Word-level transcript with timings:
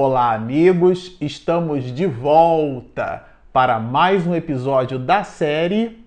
Olá, 0.00 0.32
amigos! 0.32 1.16
Estamos 1.20 1.92
de 1.92 2.06
volta 2.06 3.24
para 3.52 3.80
mais 3.80 4.24
um 4.24 4.32
episódio 4.32 4.96
da 4.96 5.24
série 5.24 6.06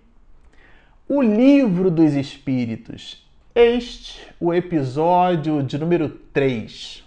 O 1.10 1.22
Livro 1.22 1.92
dos 1.92 2.14
Espíritos. 2.14 3.30
Este, 3.54 4.26
o 4.40 4.54
episódio 4.54 5.62
de 5.62 5.78
número 5.78 6.08
3. 6.08 7.04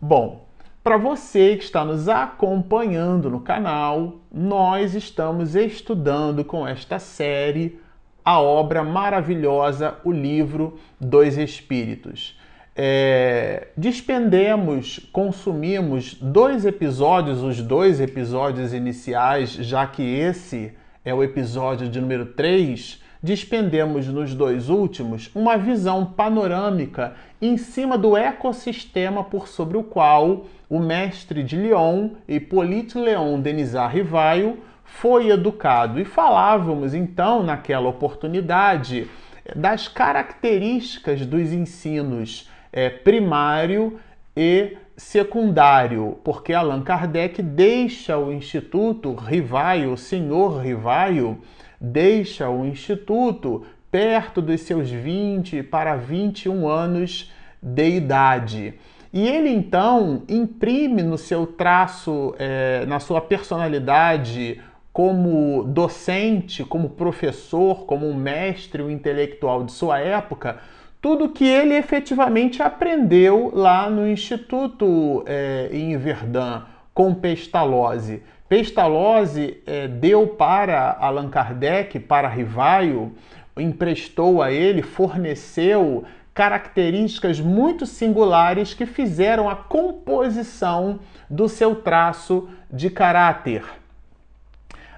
Bom, 0.00 0.46
para 0.84 0.96
você 0.96 1.56
que 1.56 1.64
está 1.64 1.84
nos 1.84 2.08
acompanhando 2.08 3.28
no 3.28 3.40
canal, 3.40 4.20
nós 4.30 4.94
estamos 4.94 5.56
estudando 5.56 6.44
com 6.44 6.64
esta 6.64 7.00
série 7.00 7.80
a 8.24 8.40
obra 8.40 8.84
maravilhosa, 8.84 9.96
o 10.04 10.12
livro 10.12 10.78
dos 11.00 11.36
Espíritos. 11.36 12.38
É, 12.78 13.68
despendemos, 13.74 15.00
consumimos 15.10 16.14
dois 16.20 16.66
episódios, 16.66 17.42
os 17.42 17.62
dois 17.62 18.02
episódios 18.02 18.74
iniciais, 18.74 19.48
já 19.48 19.86
que 19.86 20.02
esse 20.02 20.74
é 21.02 21.14
o 21.14 21.24
episódio 21.24 21.88
de 21.88 21.98
número 21.98 22.26
3, 22.26 23.02
despendemos 23.22 24.08
nos 24.08 24.34
dois 24.34 24.68
últimos 24.68 25.30
uma 25.34 25.56
visão 25.56 26.04
panorâmica 26.04 27.14
em 27.40 27.56
cima 27.56 27.96
do 27.96 28.14
ecossistema 28.14 29.24
por 29.24 29.48
sobre 29.48 29.78
o 29.78 29.82
qual 29.82 30.44
o 30.68 30.78
mestre 30.78 31.42
de 31.42 31.56
Lyon, 31.56 32.10
Hippolyte 32.28 32.98
Leon 32.98 33.40
Denisard 33.40 33.96
Rivaio, 33.96 34.58
foi 34.84 35.30
educado. 35.30 35.98
E 35.98 36.04
falávamos 36.04 36.92
então, 36.92 37.42
naquela 37.42 37.88
oportunidade, 37.88 39.08
das 39.54 39.88
características 39.88 41.24
dos 41.24 41.52
ensinos 41.52 42.50
é, 42.76 42.90
primário 42.90 43.98
e 44.36 44.76
secundário, 44.98 46.18
porque 46.22 46.52
Allan 46.52 46.82
Kardec 46.82 47.40
deixa 47.40 48.18
o 48.18 48.30
Instituto 48.30 49.14
Rivaio, 49.14 49.94
o 49.94 49.96
senhor 49.96 50.60
Rivaio, 50.60 51.38
deixa 51.80 52.50
o 52.50 52.66
Instituto 52.66 53.64
perto 53.90 54.42
dos 54.42 54.60
seus 54.60 54.90
20 54.90 55.62
para 55.62 55.96
21 55.96 56.68
anos 56.68 57.32
de 57.62 57.88
idade. 57.88 58.74
E 59.10 59.26
ele 59.26 59.48
então 59.48 60.22
imprime 60.28 61.02
no 61.02 61.16
seu 61.16 61.46
traço, 61.46 62.34
é, 62.38 62.84
na 62.84 63.00
sua 63.00 63.22
personalidade, 63.22 64.60
como 64.92 65.64
docente, 65.64 66.62
como 66.62 66.90
professor, 66.90 67.86
como 67.86 68.12
mestre, 68.12 68.82
intelectual 68.82 69.64
de 69.64 69.72
sua 69.72 69.98
época, 69.98 70.58
tudo 71.06 71.28
que 71.28 71.46
ele 71.46 71.72
efetivamente 71.76 72.60
aprendeu 72.60 73.52
lá 73.54 73.88
no 73.88 74.08
Instituto 74.08 75.22
é, 75.24 75.68
em 75.70 75.96
Verdun 75.96 76.62
com 76.92 77.14
Pestalozzi. 77.14 78.24
Pestalozzi 78.48 79.62
é, 79.64 79.86
deu 79.86 80.26
para 80.26 80.96
Allan 80.98 81.28
Kardec, 81.28 82.00
para 82.00 82.26
Rivaio, 82.26 83.14
emprestou 83.56 84.42
a 84.42 84.50
ele, 84.50 84.82
forneceu 84.82 86.02
características 86.34 87.38
muito 87.38 87.86
singulares 87.86 88.74
que 88.74 88.84
fizeram 88.84 89.48
a 89.48 89.54
composição 89.54 90.98
do 91.30 91.48
seu 91.48 91.76
traço 91.76 92.48
de 92.68 92.90
caráter. 92.90 93.62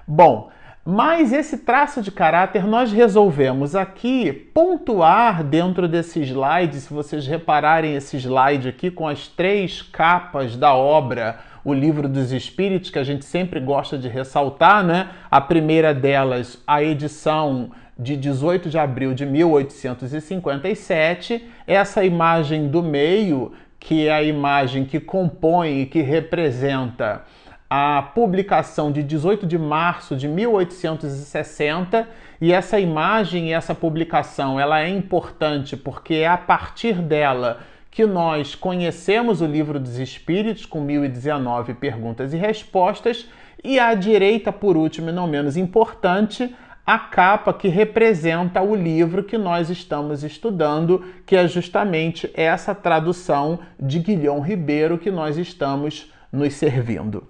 Bom, 0.07 0.49
mas 0.89 1.31
esse 1.31 1.59
traço 1.59 2.01
de 2.01 2.09
caráter 2.09 2.65
nós 2.65 2.91
resolvemos 2.91 3.75
aqui 3.75 4.33
pontuar 4.33 5.43
dentro 5.43 5.87
desse 5.87 6.19
slide. 6.21 6.81
Se 6.81 6.91
vocês 6.91 7.27
repararem 7.27 7.93
esse 7.93 8.17
slide 8.17 8.67
aqui 8.67 8.89
com 8.89 9.07
as 9.07 9.27
três 9.27 9.83
capas 9.83 10.57
da 10.57 10.73
obra, 10.73 11.41
o 11.63 11.75
Livro 11.75 12.09
dos 12.09 12.31
Espíritos, 12.31 12.89
que 12.89 12.97
a 12.97 13.03
gente 13.03 13.23
sempre 13.23 13.59
gosta 13.59 13.99
de 13.99 14.07
ressaltar, 14.07 14.83
né? 14.83 15.09
A 15.29 15.39
primeira 15.39 15.93
delas, 15.93 16.59
a 16.65 16.81
edição 16.81 17.69
de 17.95 18.17
18 18.17 18.67
de 18.67 18.79
abril 18.79 19.13
de 19.13 19.27
1857, 19.27 21.47
essa 21.67 22.03
imagem 22.03 22.67
do 22.67 22.81
meio, 22.81 23.53
que 23.79 24.07
é 24.07 24.11
a 24.11 24.23
imagem 24.23 24.85
que 24.85 24.99
compõe 24.99 25.81
e 25.81 25.85
que 25.85 26.01
representa 26.01 27.25
a 27.69 28.01
publicação 28.01 28.91
de 28.91 29.03
18 29.03 29.45
de 29.45 29.57
março 29.57 30.15
de 30.15 30.27
1860 30.27 32.07
e 32.41 32.51
essa 32.51 32.79
imagem 32.79 33.49
e 33.49 33.53
essa 33.53 33.75
publicação 33.75 34.59
ela 34.59 34.81
é 34.81 34.89
importante 34.89 35.77
porque 35.77 36.15
é 36.15 36.27
a 36.27 36.37
partir 36.37 36.95
dela 36.95 37.59
que 37.91 38.05
nós 38.05 38.55
conhecemos 38.55 39.41
o 39.41 39.45
livro 39.45 39.79
dos 39.79 39.99
Espíritos 39.99 40.65
com 40.65 40.81
1019 40.81 41.75
perguntas 41.75 42.33
e 42.33 42.37
respostas 42.37 43.27
e 43.63 43.77
à 43.77 43.93
direita, 43.93 44.51
por 44.51 44.77
último 44.77 45.09
e 45.09 45.13
não 45.13 45.27
menos 45.27 45.57
importante, 45.57 46.55
a 46.85 46.97
capa 46.97 47.53
que 47.53 47.67
representa 47.67 48.61
o 48.61 48.73
livro 48.73 49.23
que 49.23 49.37
nós 49.37 49.69
estamos 49.69 50.23
estudando, 50.23 51.05
que 51.25 51.35
é 51.35 51.47
justamente 51.47 52.31
essa 52.33 52.73
tradução 52.73 53.59
de 53.79 53.99
Guilhom 53.99 54.39
Ribeiro 54.39 54.97
que 54.97 55.11
nós 55.11 55.37
estamos 55.37 56.11
nos 56.31 56.53
servindo. 56.53 57.27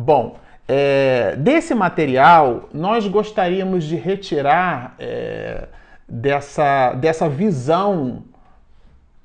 Bom, 0.00 0.36
é, 0.68 1.34
desse 1.34 1.74
material, 1.74 2.68
nós 2.72 3.08
gostaríamos 3.08 3.82
de 3.82 3.96
retirar 3.96 4.94
é, 4.96 5.66
dessa, 6.08 6.92
dessa 6.92 7.28
visão 7.28 8.22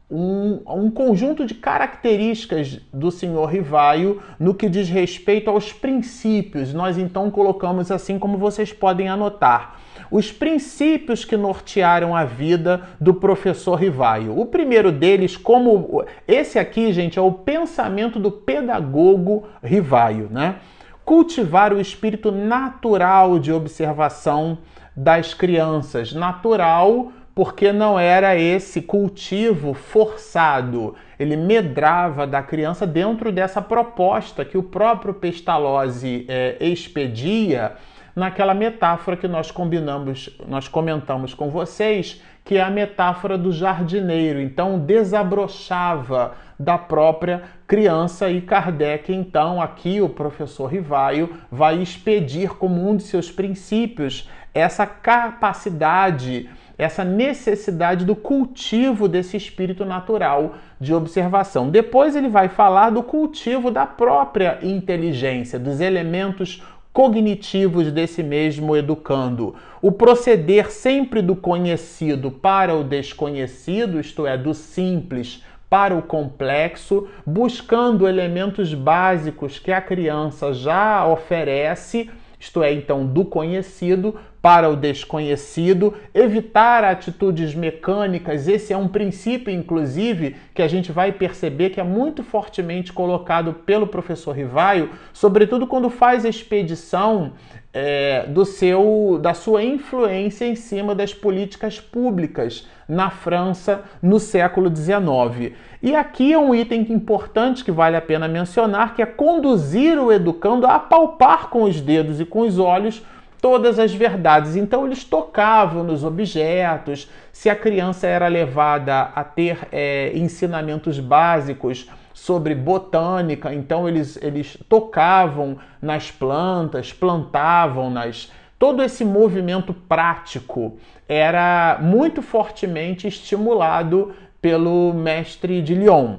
um, 0.10 0.62
um, 0.66 0.90
conjunto 0.90 1.46
de 1.46 1.54
características 1.54 2.82
do 2.92 3.12
senhor 3.12 3.46
Rivaio 3.46 4.20
no 4.40 4.56
que 4.56 4.68
diz 4.68 4.90
respeito 4.90 5.48
aos 5.48 5.72
princípios. 5.72 6.74
Nós 6.74 6.98
então 6.98 7.30
colocamos 7.30 7.92
assim 7.92 8.18
como 8.18 8.36
vocês 8.40 8.74
podem 8.74 9.10
anotar. 9.10 9.80
Os 10.12 10.31
princípios 10.31 11.25
que 11.25 11.38
nortearam 11.38 12.16
a 12.16 12.25
vida 12.25 12.81
do 13.00 13.14
professor 13.14 13.75
Rivaio. 13.75 14.40
O 14.40 14.46
primeiro 14.46 14.91
deles, 14.91 15.36
como 15.36 16.03
esse 16.28 16.59
aqui, 16.59 16.91
gente, 16.94 17.18
é 17.18 17.22
o 17.22 17.31
pensamento 17.31 18.19
do 18.19 18.31
pedagogo 18.31 19.47
Rivaio, 19.63 20.28
né? 20.30 20.56
Cultivar 21.03 21.74
o 21.74 21.81
espírito 21.81 22.31
natural 22.31 23.40
de 23.40 23.52
observação 23.52 24.59
das 24.96 25.34
crianças, 25.34 26.13
natural 26.13 27.12
porque 27.36 27.72
não 27.72 28.00
era 28.00 28.36
esse 28.36 28.81
cultivo 28.81 29.74
forçado. 29.74 30.96
Ele 31.18 31.36
medrava 31.36 32.28
da 32.28 32.44
criança 32.44 32.86
dentro 32.86 33.31
dessa 33.31 33.62
proposta 33.62 34.46
que 34.46 34.58
o 34.58 34.63
próprio 34.63 35.13
Pestalozzi 35.13 36.25
é, 36.28 36.58
expedia 36.59 37.74
naquela 38.16 38.53
metáfora 38.53 39.18
que 39.18 39.28
nós 39.28 39.51
combinamos, 39.51 40.29
nós 40.47 40.68
comentamos 40.68 41.34
com 41.34 41.50
vocês, 41.50 42.22
que 42.44 42.57
é 42.57 42.62
a 42.62 42.69
metáfora 42.69 43.38
do 43.38 43.51
jardineiro. 43.51 44.40
Então 44.40 44.79
desabrochava 44.79 46.35
da 46.59 46.78
própria 46.78 47.44
criança 47.68 48.29
e 48.29 48.41
Kardec, 48.41 49.12
então, 49.12 49.62
aqui 49.62 50.00
o 50.00 50.09
professor 50.09 50.68
Rivaio 50.68 51.38
vai 51.51 51.81
expedir 51.81 52.50
como 52.51 52.88
um 52.88 52.96
de 52.96 53.03
seus 53.03 53.31
princípios 53.31 54.30
essa 54.53 54.85
capacidade 54.85 56.50
essa 56.78 57.03
necessidade 57.03 58.03
do 58.06 58.16
cultivo 58.16 59.07
desse 59.07 59.38
espírito 59.38 59.85
natural 59.85 60.56
de 60.80 60.94
observação. 60.94 61.69
Depois 61.69 62.16
ele 62.16 62.28
vai 62.28 62.50
falar 62.50 62.90
do 62.90 63.03
cultivo 63.03 63.69
da 63.69 63.85
própria 63.85 64.59
inteligência, 64.62 65.59
dos 65.59 65.80
elementos 65.80 66.63
cognitivos 66.94 67.92
desse 67.92 68.22
mesmo 68.22 68.78
educando. 68.78 69.56
O 69.81 69.92
proceder 69.92 70.72
sempre 70.72 71.22
do 71.22 71.36
conhecido 71.36 72.30
para 72.30 72.75
o 72.75 72.84
desconhecido, 72.84 74.00
isto 74.00 74.28
é, 74.28 74.38
do 74.38 74.54
simples 74.54 75.44
para 75.68 75.95
o 75.95 76.04
complexo, 76.04 77.07
buscando 77.25 78.07
elementos 78.07 78.75
básicos 78.75 79.57
que 79.57 79.72
a 79.72 79.81
criança 79.81 80.54
já 80.54 81.04
oferece, 81.07 82.12
isto 82.44 82.62
é, 82.62 82.74
então, 82.74 83.06
do 83.06 83.24
conhecido 83.24 84.19
para 84.42 84.69
o 84.69 84.75
desconhecido, 84.75 85.94
evitar 86.13 86.84
atitudes 86.84 87.56
mecânicas. 87.56 88.50
Esse 88.50 88.74
é 88.74 88.78
um 88.78 88.90
princípio, 88.90 89.51
inclusive, 89.51 90.36
que 90.54 90.62
a 90.62 90.68
gente 90.68 90.92
vai 90.92 91.13
perceber 91.13 91.69
que 91.69 91.80
é 91.80 91.84
muito 91.84 92.22
fortemente 92.22 92.92
colocado 92.92 93.54
pelo 93.54 93.88
professor 93.88 94.36
Rivaio, 94.36 94.90
sobretudo 95.13 95.66
quando 95.66 95.90
faz 95.90 96.25
a 96.25 96.30
expedição 96.30 97.31
é, 97.72 98.25
do 98.28 98.44
seu, 98.45 99.18
da 99.22 99.34
sua 99.34 99.63
influência 99.63 100.44
em 100.44 100.56
cima 100.56 100.94
das 100.94 101.13
políticas 101.13 101.80
públicas 101.80 102.68
na 102.88 103.10
França 103.10 103.86
no 104.01 104.19
século 104.19 104.69
XIX. 104.75 105.54
E 105.83 105.97
aqui 105.97 106.31
é 106.31 106.39
um 106.39 106.56
item 106.56 106.94
importante 106.94 107.62
que 107.62 107.69
vale 107.69 107.97
a 107.97 108.01
pena 108.01 108.25
mencionar, 108.25 108.95
que 108.95 109.01
é 109.01 109.06
conduzir 109.06 110.00
o 110.00 110.13
educando 110.13 110.65
a 110.65 110.75
apalpar 110.75 111.50
com 111.50 111.63
os 111.63 111.81
dedos 111.81 112.21
e 112.21 112.25
com 112.25 112.39
os 112.39 112.57
olhos 112.57 113.03
todas 113.41 113.77
as 113.77 113.94
verdades. 113.94 114.56
Então 114.56 114.85
eles 114.85 115.03
tocavam 115.03 115.83
nos 115.83 116.06
objetos, 116.06 117.12
se 117.33 117.50
a 117.50 117.56
criança 117.56 118.07
era 118.07 118.30
levada 118.30 119.12
a 119.13 119.25
ter 119.25 119.68
é, 119.74 120.13
ensinamentos 120.15 121.01
básicos 121.01 121.89
sobre 122.13 122.56
botânica, 122.56 123.53
então 123.53 123.85
eles, 123.85 124.18
eles 124.21 124.57
tocavam 124.69 125.57
nas 125.81 126.09
plantas, 126.09 126.94
plantavam 126.94 127.89
nas. 127.89 128.31
Todo 128.57 128.81
esse 128.81 129.03
movimento 129.03 129.74
prático 129.74 130.77
era 131.09 131.77
muito 131.81 132.21
fortemente 132.21 133.06
estimulado 133.06 134.13
pelo 134.44 134.94
mestre 134.94 135.62
de 135.62 135.74
Lyon. 135.74 136.18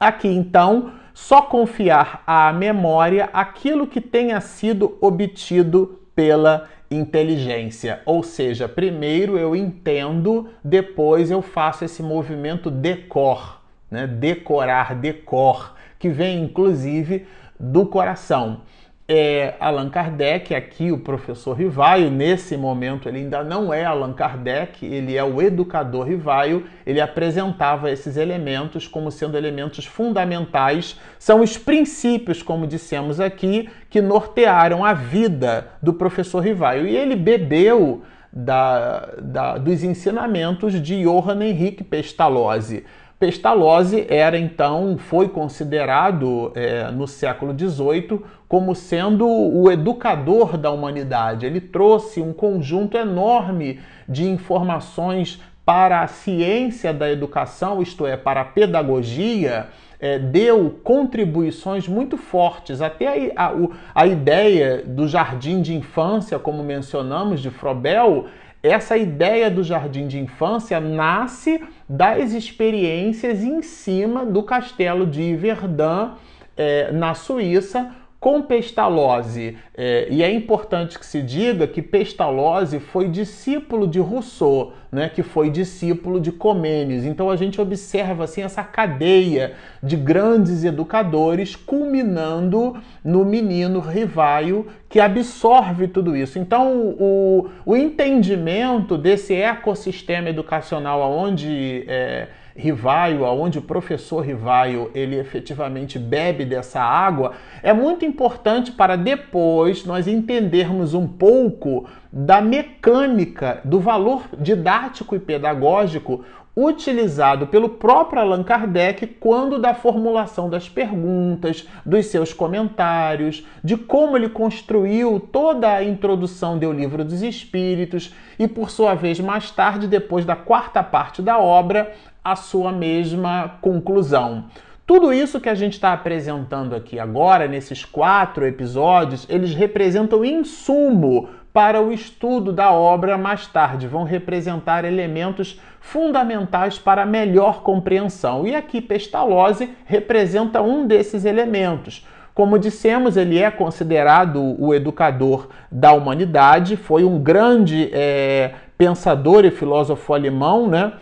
Aqui 0.00 0.28
então, 0.28 0.92
só 1.12 1.42
confiar 1.42 2.22
à 2.26 2.50
memória 2.54 3.28
aquilo 3.34 3.86
que 3.86 4.00
tenha 4.00 4.40
sido 4.40 4.96
obtido 4.98 6.00
pela 6.14 6.66
inteligência. 6.90 8.00
Ou 8.06 8.22
seja, 8.22 8.66
primeiro 8.66 9.36
eu 9.36 9.54
entendo, 9.54 10.48
depois 10.64 11.30
eu 11.30 11.42
faço 11.42 11.84
esse 11.84 12.02
movimento 12.02 12.70
decor, 12.70 13.60
né? 13.90 14.06
decorar, 14.06 14.94
decor, 14.94 15.74
que 15.98 16.08
vem 16.08 16.42
inclusive 16.42 17.26
do 17.60 17.84
coração 17.84 18.62
é 19.10 19.54
Allan 19.58 19.88
Kardec, 19.88 20.54
aqui 20.54 20.92
o 20.92 20.98
professor 20.98 21.54
Rivaio, 21.54 22.10
nesse 22.10 22.58
momento 22.58 23.08
ele 23.08 23.20
ainda 23.20 23.42
não 23.42 23.72
é 23.72 23.82
Allan 23.82 24.12
Kardec, 24.12 24.84
ele 24.84 25.16
é 25.16 25.24
o 25.24 25.40
educador 25.40 26.06
Rivaio, 26.06 26.66
ele 26.86 27.00
apresentava 27.00 27.90
esses 27.90 28.18
elementos 28.18 28.86
como 28.86 29.10
sendo 29.10 29.38
elementos 29.38 29.86
fundamentais, 29.86 31.00
são 31.18 31.40
os 31.40 31.56
princípios, 31.56 32.42
como 32.42 32.66
dissemos 32.66 33.18
aqui, 33.18 33.70
que 33.88 34.02
nortearam 34.02 34.84
a 34.84 34.92
vida 34.92 35.68
do 35.82 35.94
professor 35.94 36.40
Rivaio. 36.40 36.86
E 36.86 36.94
ele 36.94 37.16
bebeu 37.16 38.02
da, 38.30 39.08
da, 39.22 39.56
dos 39.56 39.82
ensinamentos 39.82 40.74
de 40.82 41.02
Johann 41.02 41.40
Henrique 41.40 41.82
Pestalozzi. 41.82 42.84
Pestalozzi 43.18 44.06
era 44.08 44.38
então, 44.38 44.96
foi 44.96 45.28
considerado 45.28 46.52
é, 46.54 46.88
no 46.92 47.08
século 47.08 47.52
XVIII 47.52 48.20
como 48.46 48.76
sendo 48.76 49.26
o 49.26 49.70
educador 49.72 50.56
da 50.56 50.70
humanidade. 50.70 51.44
Ele 51.44 51.60
trouxe 51.60 52.20
um 52.20 52.32
conjunto 52.32 52.96
enorme 52.96 53.80
de 54.08 54.24
informações 54.24 55.42
para 55.66 56.00
a 56.02 56.06
ciência 56.06 56.94
da 56.94 57.10
educação, 57.10 57.82
isto 57.82 58.06
é, 58.06 58.16
para 58.16 58.42
a 58.42 58.44
pedagogia, 58.44 59.66
é, 60.00 60.16
deu 60.18 60.78
contribuições 60.84 61.88
muito 61.88 62.16
fortes. 62.16 62.80
Até 62.80 63.32
a, 63.36 63.48
a, 63.48 63.52
a 63.96 64.06
ideia 64.06 64.82
do 64.86 65.08
jardim 65.08 65.60
de 65.60 65.74
infância, 65.74 66.38
como 66.38 66.62
mencionamos, 66.62 67.42
de 67.42 67.50
Frobel, 67.50 68.26
essa 68.62 68.96
ideia 68.96 69.50
do 69.50 69.62
jardim 69.62 70.06
de 70.06 70.18
infância 70.18 70.80
nasce 70.80 71.62
das 71.88 72.32
experiências 72.32 73.42
em 73.42 73.62
cima 73.62 74.24
do 74.24 74.42
castelo 74.42 75.06
de 75.06 75.34
Verdun, 75.36 76.12
é, 76.56 76.90
na 76.90 77.14
Suíça, 77.14 77.94
com 78.20 78.42
Pestalozzi. 78.42 79.56
É, 79.76 80.08
e 80.10 80.22
é 80.22 80.32
importante 80.32 80.98
que 80.98 81.06
se 81.06 81.22
diga 81.22 81.66
que 81.66 81.80
Pestalozzi 81.80 82.80
foi 82.80 83.08
discípulo 83.08 83.86
de 83.86 84.00
Rousseau, 84.00 84.72
né, 84.90 85.08
que 85.08 85.22
foi 85.22 85.50
discípulo 85.50 86.20
de 86.20 86.32
Comênios. 86.32 87.04
Então 87.04 87.30
a 87.30 87.36
gente 87.36 87.60
observa 87.60 88.24
assim 88.24 88.42
essa 88.42 88.64
cadeia 88.64 89.54
de 89.80 89.96
grandes 89.96 90.64
educadores 90.64 91.54
culminando 91.54 92.76
no 93.04 93.24
menino 93.24 93.78
Rivaio 93.78 94.66
que 94.88 94.98
absorve 94.98 95.86
tudo 95.86 96.16
isso. 96.16 96.38
Então 96.38 96.94
o, 96.98 97.48
o 97.64 97.76
entendimento 97.76 98.98
desse 98.98 99.34
ecossistema 99.34 100.28
educacional 100.28 101.00
onde 101.12 101.84
é, 101.86 102.28
Rivaio, 102.58 103.24
aonde 103.24 103.60
o 103.60 103.62
professor 103.62 104.20
Rivaio 104.20 104.90
ele 104.92 105.16
efetivamente 105.16 105.96
bebe 105.96 106.44
dessa 106.44 106.80
água, 106.80 107.34
é 107.62 107.72
muito 107.72 108.04
importante 108.04 108.72
para 108.72 108.96
depois 108.96 109.84
nós 109.84 110.08
entendermos 110.08 110.92
um 110.92 111.06
pouco 111.06 111.88
da 112.12 112.40
mecânica, 112.40 113.60
do 113.64 113.78
valor 113.78 114.24
didático 114.36 115.14
e 115.14 115.20
pedagógico 115.20 116.24
utilizado 116.60 117.46
pelo 117.46 117.68
próprio 117.68 118.20
Allan 118.20 118.42
Kardec 118.42 119.06
quando 119.06 119.60
da 119.60 119.74
formulação 119.74 120.50
das 120.50 120.68
perguntas, 120.68 121.68
dos 121.86 122.06
seus 122.06 122.32
comentários, 122.32 123.46
de 123.62 123.76
como 123.76 124.16
ele 124.16 124.28
construiu 124.28 125.20
toda 125.20 125.72
a 125.72 125.84
introdução 125.84 126.58
do 126.58 126.72
Livro 126.72 127.04
dos 127.04 127.22
Espíritos 127.22 128.12
e, 128.36 128.48
por 128.48 128.70
sua 128.70 128.94
vez, 128.94 129.20
mais 129.20 129.52
tarde, 129.52 129.86
depois 129.86 130.24
da 130.24 130.34
quarta 130.34 130.82
parte 130.82 131.22
da 131.22 131.38
obra, 131.38 131.94
a 132.24 132.36
sua 132.36 132.72
mesma 132.72 133.58
conclusão. 133.60 134.44
Tudo 134.86 135.12
isso 135.12 135.38
que 135.38 135.50
a 135.50 135.54
gente 135.54 135.74
está 135.74 135.92
apresentando 135.92 136.74
aqui 136.74 136.98
agora, 136.98 137.46
nesses 137.46 137.84
quatro 137.84 138.46
episódios, 138.46 139.26
eles 139.28 139.52
representam 139.52 140.24
insumo 140.24 141.28
para 141.52 141.80
o 141.82 141.92
estudo 141.92 142.52
da 142.52 142.72
obra 142.72 143.18
mais 143.18 143.46
tarde, 143.46 143.86
vão 143.86 144.04
representar 144.04 144.84
elementos 144.84 145.60
fundamentais 145.80 146.78
para 146.78 147.04
melhor 147.04 147.62
compreensão. 147.62 148.46
E 148.46 148.54
aqui 148.54 148.80
Pestalozzi 148.80 149.70
representa 149.84 150.62
um 150.62 150.86
desses 150.86 151.24
elementos. 151.24 152.06
Como 152.32 152.58
dissemos, 152.58 153.16
ele 153.16 153.38
é 153.38 153.50
considerado 153.50 154.54
o 154.58 154.72
educador 154.72 155.48
da 155.70 155.92
humanidade, 155.92 156.76
foi 156.76 157.02
um 157.04 157.18
grande 157.18 157.90
é, 157.92 158.52
pensador 158.78 159.44
e 159.44 159.50
filósofo 159.50 160.14
alemão, 160.14 160.68
né? 160.68 160.92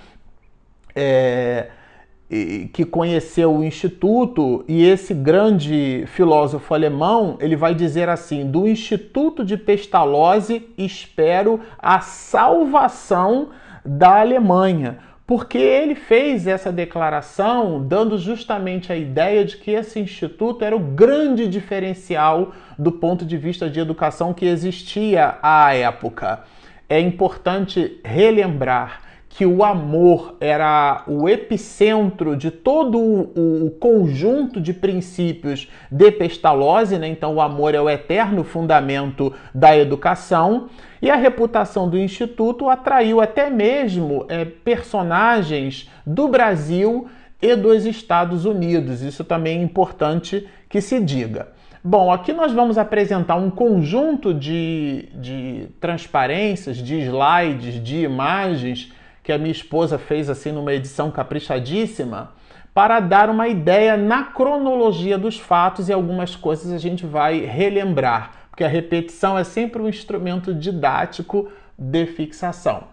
É, 0.96 1.68
que 2.72 2.84
conheceu 2.84 3.54
o 3.54 3.62
instituto 3.62 4.64
e 4.66 4.84
esse 4.84 5.14
grande 5.14 6.02
filósofo 6.08 6.74
alemão 6.74 7.36
ele 7.38 7.54
vai 7.54 7.72
dizer 7.72 8.08
assim 8.08 8.50
do 8.50 8.66
instituto 8.66 9.44
de 9.44 9.56
Pestalozzi 9.56 10.66
espero 10.76 11.60
a 11.78 12.00
salvação 12.00 13.50
da 13.84 14.18
Alemanha 14.18 14.98
porque 15.24 15.58
ele 15.58 15.94
fez 15.94 16.48
essa 16.48 16.72
declaração 16.72 17.80
dando 17.86 18.18
justamente 18.18 18.92
a 18.92 18.96
ideia 18.96 19.44
de 19.44 19.56
que 19.56 19.70
esse 19.70 20.00
instituto 20.00 20.64
era 20.64 20.74
o 20.74 20.80
grande 20.80 21.46
diferencial 21.46 22.52
do 22.76 22.90
ponto 22.90 23.24
de 23.24 23.36
vista 23.36 23.70
de 23.70 23.78
educação 23.80 24.32
que 24.32 24.46
existia 24.46 25.38
à 25.42 25.74
época. 25.74 26.44
É 26.88 27.00
importante 27.00 28.00
relembrar 28.04 29.05
que 29.36 29.44
o 29.44 29.62
amor 29.62 30.34
era 30.40 31.04
o 31.06 31.28
epicentro 31.28 32.34
de 32.34 32.50
todo 32.50 32.98
o, 32.98 33.70
conjunto 33.78 34.58
de 34.58 34.72
princípios 34.72 35.68
de 35.90 36.10
Pestalozzi, 36.10 36.96
né? 36.96 37.06
então 37.06 37.34
o 37.34 37.40
amor 37.42 37.74
é 37.74 37.80
o 37.80 37.90
eterno 37.90 38.42
fundamento 38.42 39.30
da 39.54 39.76
educação, 39.76 40.70
e 41.02 41.10
a 41.10 41.16
reputação 41.16 41.86
do 41.86 41.98
Instituto 41.98 42.70
atraiu 42.70 43.20
até 43.20 43.50
mesmo 43.50 44.24
é, 44.30 44.46
personagens 44.46 45.90
do 46.06 46.28
Brasil 46.28 47.06
e 47.40 47.54
dos 47.54 47.84
Estados 47.84 48.46
Unidos. 48.46 49.02
Isso 49.02 49.22
também 49.22 49.58
é 49.58 49.62
importante 49.62 50.48
que 50.66 50.80
se 50.80 50.98
diga. 50.98 51.48
Bom, 51.84 52.10
aqui 52.10 52.32
nós 52.32 52.52
vamos 52.52 52.78
apresentar 52.78 53.36
um 53.36 53.50
conjunto 53.50 54.32
de, 54.32 55.10
de 55.14 55.68
transparências, 55.78 56.78
de 56.78 57.00
slides, 57.00 57.84
de 57.84 57.98
imagens 57.98 58.95
que 59.26 59.32
a 59.32 59.38
minha 59.38 59.50
esposa 59.50 59.98
fez 59.98 60.30
assim 60.30 60.52
numa 60.52 60.72
edição 60.72 61.10
caprichadíssima 61.10 62.30
para 62.72 63.00
dar 63.00 63.28
uma 63.28 63.48
ideia 63.48 63.96
na 63.96 64.22
cronologia 64.22 65.18
dos 65.18 65.36
fatos 65.36 65.88
e 65.88 65.92
algumas 65.92 66.36
coisas 66.36 66.72
a 66.72 66.78
gente 66.78 67.04
vai 67.04 67.40
relembrar, 67.40 68.30
porque 68.48 68.62
a 68.62 68.68
repetição 68.68 69.36
é 69.36 69.42
sempre 69.42 69.82
um 69.82 69.88
instrumento 69.88 70.54
didático 70.54 71.50
de 71.76 72.06
fixação. 72.06 72.84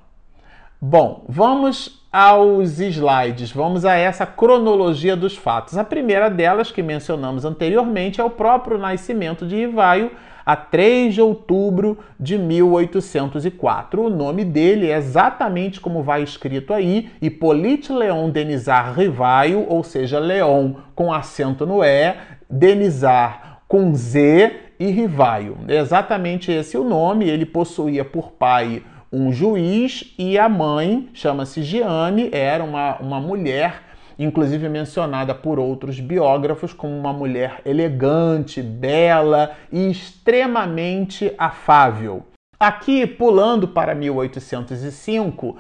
Bom, 0.82 1.24
vamos 1.30 2.04
aos 2.12 2.80
slides, 2.80 3.52
vamos 3.52 3.86
a 3.86 3.94
essa 3.94 4.26
cronologia 4.26 5.16
dos 5.16 5.38
fatos. 5.38 5.78
A 5.78 5.84
primeira 5.84 6.32
delas, 6.32 6.72
que 6.72 6.82
mencionamos 6.82 7.46
anteriormente, 7.46 8.20
é 8.20 8.24
o 8.24 8.30
próprio 8.32 8.80
nascimento 8.80 9.46
de 9.46 9.58
Ivaio, 9.58 10.10
a 10.46 10.56
3 10.56 11.14
de 11.14 11.22
outubro 11.22 11.98
de 12.20 12.38
1804. 12.38 14.02
O 14.02 14.10
nome 14.10 14.44
dele 14.44 14.90
é 14.90 14.98
exatamente 14.98 15.80
como 15.80 16.04
vai 16.04 16.24
escrito 16.24 16.74
aí, 16.74 17.10
Hippolyte 17.22 17.92
Leon 17.92 18.30
Denisard 18.30 19.00
Rivaio, 19.00 19.66
ou 19.68 19.84
seja, 19.84 20.20
Leon 20.20 20.74
com 20.96 21.14
acento 21.14 21.66
no 21.66 21.84
E, 21.84 22.16
Denisard 22.50 23.40
com 23.68 23.94
Z 23.96 24.52
e 24.80 24.88
Rivaio. 24.88 25.58
É 25.68 25.78
exatamente 25.78 26.52
esse 26.52 26.78
o 26.78 26.84
nome, 26.84 27.30
ele 27.30 27.46
possuía 27.46 28.04
por 28.04 28.32
pai 28.32 28.84
um 29.12 29.32
juiz 29.32 30.14
e 30.18 30.40
a 30.40 30.50
mãe, 30.50 31.08
chama-se 31.14 31.62
Giane, 31.62 32.30
era 32.32 32.64
uma, 32.64 32.98
uma 32.98 33.20
mulher 33.20 33.93
inclusive 34.18 34.68
mencionada 34.70 35.34
por 35.34 35.60
outros 35.60 36.00
biógrafos 36.00 36.74
como 36.74 36.98
uma 36.98 37.14
mulher 37.14 37.62
elegante, 37.66 38.62
bela 38.62 39.52
e 39.72 39.90
extremamente 39.90 41.34
afável. 41.38 42.26
Aqui, 42.60 43.06
pulando 43.06 43.68
para 43.68 43.94
1805, 43.94 45.58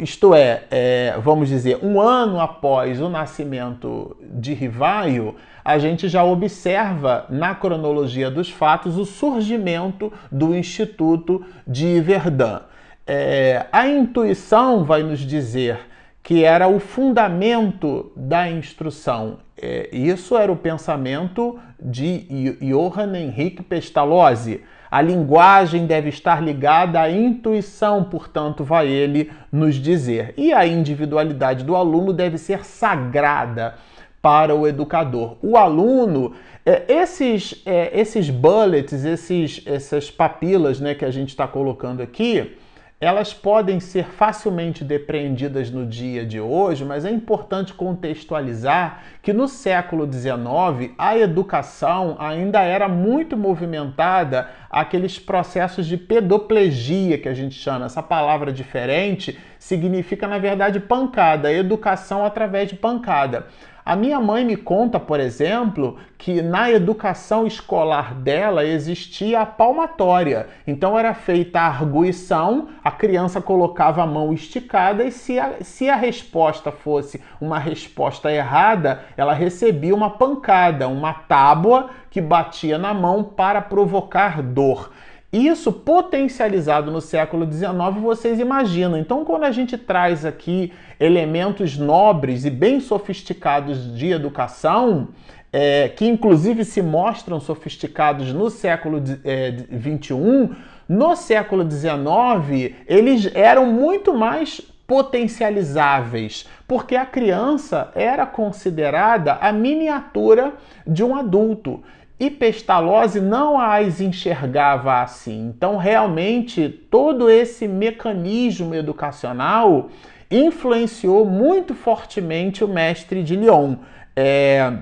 isto 0.00 0.34
é, 0.34 0.64
é, 0.70 1.14
vamos 1.22 1.48
dizer, 1.48 1.78
um 1.82 2.00
ano 2.00 2.40
após 2.40 3.00
o 3.00 3.08
nascimento 3.08 4.16
de 4.20 4.52
Rivaio, 4.52 5.36
a 5.64 5.78
gente 5.78 6.08
já 6.08 6.24
observa 6.24 7.26
na 7.30 7.54
cronologia 7.54 8.30
dos 8.30 8.50
fatos 8.50 8.98
o 8.98 9.04
surgimento 9.04 10.12
do 10.30 10.54
Instituto 10.54 11.44
de 11.66 12.00
Verdun. 12.00 12.60
É, 13.06 13.66
a 13.70 13.86
intuição 13.86 14.84
vai 14.84 15.02
nos 15.02 15.20
dizer 15.20 15.78
que 16.24 16.42
era 16.42 16.66
o 16.66 16.80
fundamento 16.80 18.10
da 18.16 18.48
instrução. 18.50 19.40
É, 19.60 19.90
isso 19.92 20.36
era 20.36 20.50
o 20.50 20.56
pensamento 20.56 21.60
de 21.78 22.56
Johann 22.62 23.14
Henrique 23.14 23.62
Pestalozzi. 23.62 24.62
A 24.90 25.02
linguagem 25.02 25.86
deve 25.86 26.08
estar 26.08 26.42
ligada 26.42 26.98
à 26.98 27.10
intuição, 27.10 28.04
portanto, 28.04 28.64
vai 28.64 28.88
ele 28.88 29.30
nos 29.52 29.74
dizer. 29.74 30.32
E 30.36 30.50
a 30.50 30.66
individualidade 30.66 31.62
do 31.62 31.76
aluno 31.76 32.10
deve 32.10 32.38
ser 32.38 32.64
sagrada 32.64 33.74
para 34.22 34.54
o 34.54 34.66
educador. 34.66 35.36
O 35.42 35.58
aluno, 35.58 36.32
é, 36.64 36.84
esses, 36.88 37.60
é, 37.66 37.90
esses 37.92 38.30
bullets, 38.30 39.04
esses, 39.04 39.62
essas 39.66 40.10
papilas 40.10 40.80
né, 40.80 40.94
que 40.94 41.04
a 41.04 41.10
gente 41.10 41.28
está 41.28 41.46
colocando 41.46 42.02
aqui, 42.02 42.56
elas 43.04 43.34
podem 43.34 43.78
ser 43.80 44.06
facilmente 44.06 44.82
depreendidas 44.82 45.70
no 45.70 45.84
dia 45.84 46.24
de 46.24 46.40
hoje, 46.40 46.84
mas 46.84 47.04
é 47.04 47.10
importante 47.10 47.74
contextualizar 47.74 49.02
que 49.22 49.32
no 49.32 49.46
século 49.46 50.10
XIX 50.10 50.94
a 50.96 51.16
educação 51.16 52.16
ainda 52.18 52.62
era 52.62 52.88
muito 52.88 53.36
movimentada 53.36 54.48
aqueles 54.70 55.18
processos 55.18 55.86
de 55.86 55.98
pedoplegia 55.98 57.18
que 57.18 57.28
a 57.28 57.34
gente 57.34 57.54
chama. 57.54 57.86
Essa 57.86 58.02
palavra 58.02 58.50
diferente 58.50 59.38
significa, 59.58 60.26
na 60.26 60.38
verdade, 60.38 60.80
pancada, 60.80 61.52
educação 61.52 62.24
através 62.24 62.70
de 62.70 62.76
pancada. 62.76 63.46
A 63.86 63.94
minha 63.94 64.18
mãe 64.18 64.46
me 64.46 64.56
conta, 64.56 64.98
por 64.98 65.20
exemplo, 65.20 65.98
que 66.16 66.40
na 66.40 66.70
educação 66.70 67.46
escolar 67.46 68.14
dela 68.14 68.64
existia 68.64 69.42
a 69.42 69.46
palmatória. 69.46 70.48
Então 70.66 70.98
era 70.98 71.12
feita 71.12 71.60
a 71.60 71.66
arguição, 71.66 72.68
a 72.82 72.90
criança 72.90 73.42
colocava 73.42 74.02
a 74.02 74.06
mão 74.06 74.32
esticada 74.32 75.04
e 75.04 75.12
se 75.12 75.38
a, 75.38 75.56
se 75.60 75.90
a 75.90 75.96
resposta 75.96 76.72
fosse 76.72 77.22
uma 77.38 77.58
resposta 77.58 78.32
errada, 78.32 79.02
ela 79.18 79.34
recebia 79.34 79.94
uma 79.94 80.08
pancada, 80.08 80.88
uma 80.88 81.12
tábua 81.12 81.90
que 82.10 82.22
batia 82.22 82.78
na 82.78 82.94
mão 82.94 83.22
para 83.22 83.60
provocar 83.60 84.40
dor. 84.40 84.93
Isso 85.34 85.72
potencializado 85.72 86.92
no 86.92 87.00
século 87.00 87.44
XIX, 87.50 88.00
vocês 88.00 88.38
imaginam. 88.38 88.96
Então, 88.96 89.24
quando 89.24 89.42
a 89.42 89.50
gente 89.50 89.76
traz 89.76 90.24
aqui 90.24 90.72
elementos 91.00 91.76
nobres 91.76 92.44
e 92.44 92.50
bem 92.50 92.78
sofisticados 92.78 93.98
de 93.98 94.12
educação, 94.12 95.08
é, 95.52 95.88
que 95.88 96.06
inclusive 96.06 96.64
se 96.64 96.80
mostram 96.80 97.40
sofisticados 97.40 98.32
no 98.32 98.48
século 98.48 99.02
XXI, 99.04 99.24
é, 99.24 100.48
no 100.88 101.16
século 101.16 101.68
XIX 101.68 102.72
eles 102.86 103.28
eram 103.34 103.66
muito 103.66 104.14
mais 104.14 104.60
potencializáveis, 104.86 106.46
porque 106.68 106.94
a 106.94 107.04
criança 107.04 107.90
era 107.96 108.24
considerada 108.24 109.32
a 109.40 109.50
miniatura 109.50 110.54
de 110.86 111.02
um 111.02 111.16
adulto 111.16 111.82
e 112.18 112.30
Pestalozzi 112.30 113.20
não 113.20 113.58
as 113.58 114.00
enxergava 114.00 115.02
assim. 115.02 115.48
Então, 115.48 115.76
realmente, 115.76 116.68
todo 116.68 117.28
esse 117.28 117.66
mecanismo 117.66 118.74
educacional 118.74 119.90
influenciou 120.30 121.24
muito 121.24 121.74
fortemente 121.74 122.64
o 122.64 122.68
mestre 122.68 123.22
de 123.22 123.36
Lyon. 123.36 123.76
É... 124.16 124.72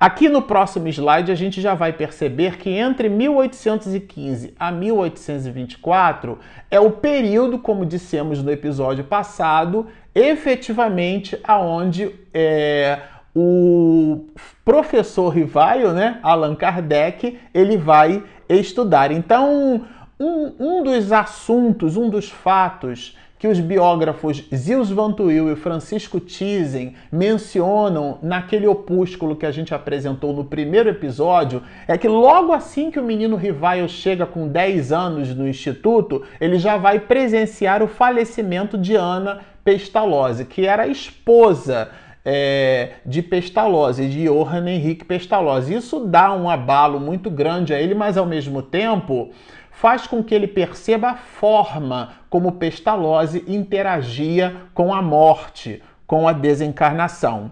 Aqui 0.00 0.28
no 0.28 0.42
próximo 0.42 0.86
slide 0.86 1.32
a 1.32 1.34
gente 1.34 1.60
já 1.60 1.74
vai 1.74 1.92
perceber 1.92 2.56
que 2.56 2.70
entre 2.70 3.08
1815 3.08 4.54
a 4.56 4.70
1824 4.70 6.38
é 6.70 6.78
o 6.78 6.92
período, 6.92 7.58
como 7.58 7.84
dissemos 7.84 8.40
no 8.40 8.52
episódio 8.52 9.02
passado, 9.02 9.88
efetivamente 10.14 11.36
aonde 11.42 12.14
é, 12.32 13.00
o 13.34 14.26
professor 14.64 15.28
Rivaio, 15.30 15.92
né, 15.92 16.18
Allan 16.22 16.54
Kardec, 16.54 17.38
ele 17.54 17.76
vai 17.76 18.22
estudar. 18.48 19.10
Então, 19.10 19.84
um, 20.18 20.52
um 20.58 20.82
dos 20.82 21.12
assuntos, 21.12 21.96
um 21.96 22.08
dos 22.08 22.28
fatos 22.28 23.16
que 23.38 23.46
os 23.46 23.60
biógrafos 23.60 24.44
Zils 24.52 24.90
Van 24.90 25.14
e 25.30 25.56
Francisco 25.56 26.18
Thyssen 26.18 26.94
mencionam 27.10 28.18
naquele 28.20 28.66
opúsculo 28.66 29.36
que 29.36 29.46
a 29.46 29.52
gente 29.52 29.72
apresentou 29.72 30.32
no 30.32 30.44
primeiro 30.44 30.88
episódio 30.88 31.62
é 31.86 31.96
que 31.96 32.08
logo 32.08 32.52
assim 32.52 32.90
que 32.90 32.98
o 32.98 33.04
menino 33.04 33.36
Rivaio 33.36 33.88
chega 33.88 34.26
com 34.26 34.48
10 34.48 34.90
anos 34.90 35.34
no 35.34 35.46
instituto, 35.46 36.24
ele 36.40 36.58
já 36.58 36.76
vai 36.76 36.98
presenciar 36.98 37.80
o 37.80 37.86
falecimento 37.86 38.76
de 38.76 38.96
Ana 38.96 39.40
Pestalozzi, 39.62 40.44
que 40.44 40.66
era 40.66 40.82
a 40.82 40.88
esposa 40.88 41.90
é, 42.30 42.90
de 43.06 43.22
Pestalozzi, 43.22 44.06
de 44.06 44.24
Johann 44.28 44.68
Henrique 44.68 45.02
Pestalozzi. 45.02 45.74
Isso 45.74 46.00
dá 46.00 46.30
um 46.30 46.50
abalo 46.50 47.00
muito 47.00 47.30
grande 47.30 47.72
a 47.72 47.80
ele, 47.80 47.94
mas 47.94 48.18
ao 48.18 48.26
mesmo 48.26 48.60
tempo 48.60 49.30
faz 49.70 50.06
com 50.06 50.22
que 50.22 50.34
ele 50.34 50.46
perceba 50.46 51.08
a 51.08 51.16
forma 51.16 52.10
como 52.28 52.52
Pestalozzi 52.52 53.42
interagia 53.48 54.56
com 54.74 54.92
a 54.92 55.00
morte, 55.00 55.82
com 56.06 56.28
a 56.28 56.34
desencarnação. 56.34 57.50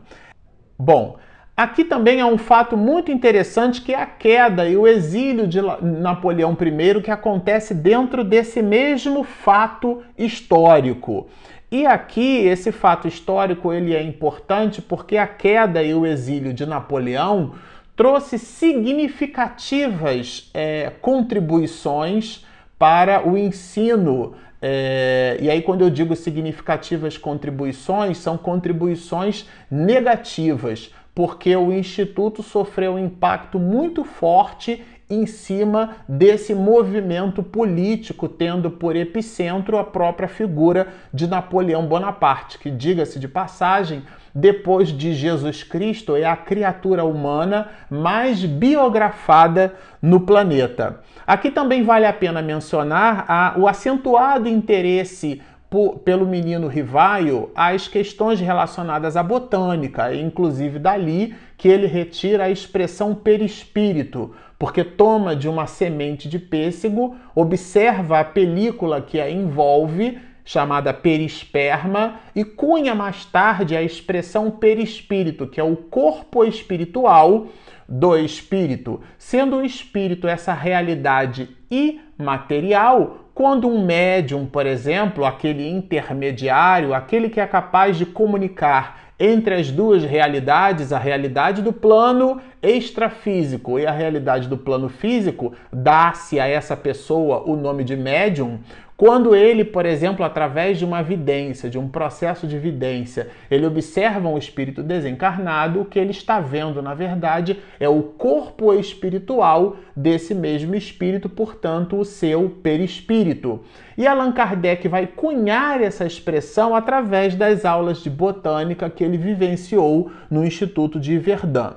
Bom, 0.79 1.17
aqui 1.57 1.83
também 1.83 2.21
é 2.21 2.27
um 2.27 2.37
fato 2.37 2.77
muito 2.77 3.11
interessante 3.11 3.81
que 3.81 3.95
é 3.95 4.03
a 4.03 4.05
queda 4.05 4.69
e 4.69 4.77
o 4.77 4.87
exílio 4.87 5.47
de 5.47 5.63
Napoleão 5.81 6.53
I 6.53 7.01
que 7.01 7.11
acontece 7.11 7.73
dentro 7.73 8.23
desse 8.23 8.61
mesmo 8.61 9.25
fato 9.25 10.03
histórico. 10.19 11.29
E 11.71 11.85
aqui 11.85 12.47
esse 12.47 12.71
fato 12.71 13.09
histórico 13.09 13.73
ele 13.73 13.95
é 13.95 14.03
importante 14.03 14.81
porque 14.81 15.17
a 15.17 15.27
queda 15.27 15.83
e 15.83 15.93
o 15.93 16.07
exílio 16.07 16.55
de 16.55 16.65
Napoleão 16.65 17.55
trouxe 17.97 18.39
significativas 18.39 20.49
é, 20.55 20.93
contribuições 21.01 22.47
para 22.79 23.27
o 23.27 23.37
ensino. 23.37 24.35
É, 24.61 25.39
e 25.41 25.51
aí, 25.51 25.63
quando 25.63 25.83
eu 25.83 25.91
digo 25.91 26.15
significativas 26.15 27.19
contribuições, 27.19 28.19
são 28.19 28.37
contribuições 28.37 29.49
negativas, 29.71 30.93
porque 31.15 31.57
o 31.57 31.73
Instituto 31.73 32.43
sofreu 32.43 32.95
um 32.95 32.99
impacto 32.99 33.59
muito 33.59 34.05
forte 34.05 34.85
em 35.09 35.25
cima 35.25 35.97
desse 36.09 36.55
movimento 36.55 37.43
político, 37.43 38.29
tendo 38.29 38.71
por 38.71 38.97
epicentro 38.97 39.79
a 39.79 39.85
própria 39.85 40.29
figura 40.29 40.89
de 41.15 41.27
Napoleão 41.27 41.87
Bonaparte, 41.87 42.59
que, 42.59 42.71
diga-se 42.71 43.19
de 43.19 43.29
passagem, 43.29 44.03
depois 44.35 44.89
de 44.89 45.15
Jesus 45.15 45.63
Cristo, 45.63 46.17
é 46.17 46.25
a 46.25 46.37
criatura 46.37 47.05
humana 47.05 47.69
mais 47.89 48.45
biografada 48.45 49.75
no 50.03 50.21
planeta. 50.21 51.01
Aqui 51.27 51.51
também 51.51 51.83
vale 51.83 52.05
a 52.05 52.13
pena 52.13 52.43
mencionar 52.43 53.25
a, 53.29 53.55
o 53.57 53.67
acentuado 53.67 54.49
interesse 54.49 55.41
por, 55.71 55.99
pelo 55.99 56.27
menino 56.27 56.69
Rivaio 56.69 57.51
as 57.55 57.89
questões 57.89 58.41
relacionadas 58.41 59.17
à 59.17 59.23
botânica, 59.23 60.15
inclusive 60.15 60.79
dali 60.79 61.35
que 61.57 61.69
ele 61.69 61.87
retira 61.87 62.45
a 62.45 62.51
expressão 62.51 63.15
perispírito, 63.15 64.35
porque 64.59 64.83
toma 64.83 65.37
de 65.37 65.49
uma 65.49 65.67
semente 65.67 66.29
de 66.29 66.39
pêssego, 66.39 67.17
observa 67.35 68.21
a 68.21 68.25
película 68.25 69.01
que 69.01 69.21
a 69.21 69.31
envolve, 69.31 70.19
chamada 70.45 70.95
perisperma, 70.95 72.21
e 72.35 72.45
cunha 72.45 72.95
mais 72.95 73.25
tarde 73.25 73.77
a 73.77 73.83
expressão 73.83 74.51
perispírito, 74.51 75.47
que 75.47 75.61
é 75.61 75.65
o 75.65 75.77
corpo 75.77 76.45
espiritual 76.45 77.49
do 77.89 78.17
espírito, 78.17 79.01
sendo 79.19 79.57
o 79.57 79.65
espírito 79.65 80.27
essa 80.27 80.53
realidade 80.53 81.49
imaterial, 81.71 83.27
quando 83.35 83.69
um 83.69 83.85
médium, 83.85 84.47
por 84.47 84.65
exemplo, 84.65 85.25
aquele 85.25 85.69
intermediário, 85.69 86.95
aquele 86.95 87.29
que 87.29 87.39
é 87.39 87.47
capaz 87.47 87.99
de 87.99 88.07
comunicar 88.07 89.06
entre 89.19 89.55
as 89.55 89.71
duas 89.71 90.05
realidades, 90.05 90.93
a 90.93 90.99
realidade 90.99 91.63
do 91.63 91.73
plano 91.73 92.41
extrafísico 92.63 93.79
e 93.79 93.87
a 93.87 93.93
realidade 93.93 94.49
do 94.49 94.59
plano 94.59 94.89
físico, 94.89 95.55
dá-se 95.73 96.39
a 96.39 96.47
essa 96.47 96.77
pessoa 96.77 97.43
o 97.47 97.57
nome 97.57 97.83
de 97.83 97.97
médium. 97.97 98.61
Quando 98.97 99.37
ele, 99.37 99.63
por 99.63 99.85
exemplo, 99.85 100.25
através 100.25 100.79
de 100.79 100.85
uma 100.85 101.03
vidência, 101.03 101.69
de 101.69 101.79
um 101.79 101.87
processo 101.87 102.47
de 102.47 102.59
vidência, 102.59 103.29
ele 103.51 103.67
observa 103.67 104.27
um 104.27 104.39
espírito 104.39 104.83
desencarnado, 104.83 105.83
o 105.83 105.85
que 105.85 105.99
ele 105.99 106.13
está 106.13 106.41
vendo, 106.41 106.81
na 106.81 106.95
verdade, 106.95 107.59
é 107.79 107.87
o 107.87 108.03
corpo 108.03 108.73
espiritual 108.73 109.77
desse 109.95 110.35
mesmo 110.35 110.75
espírito, 110.75 111.29
portanto, 111.29 111.99
o 111.99 112.07
seu 112.07 112.49
perispírito. 112.63 113.61
E 113.99 114.07
Allan 114.07 114.33
Kardec 114.33 114.89
vai 114.89 115.07
cunhar 115.07 115.83
essa 115.83 116.07
expressão 116.07 116.75
através 116.75 117.35
das 117.35 117.67
aulas 117.67 118.03
de 118.03 118.09
botânica 118.09 118.89
que 118.89 119.05
ele 119.05 119.19
vivenciou 119.19 120.11
no 120.31 120.43
Instituto 120.43 120.99
de 120.99 121.19
Verdun. 121.19 121.75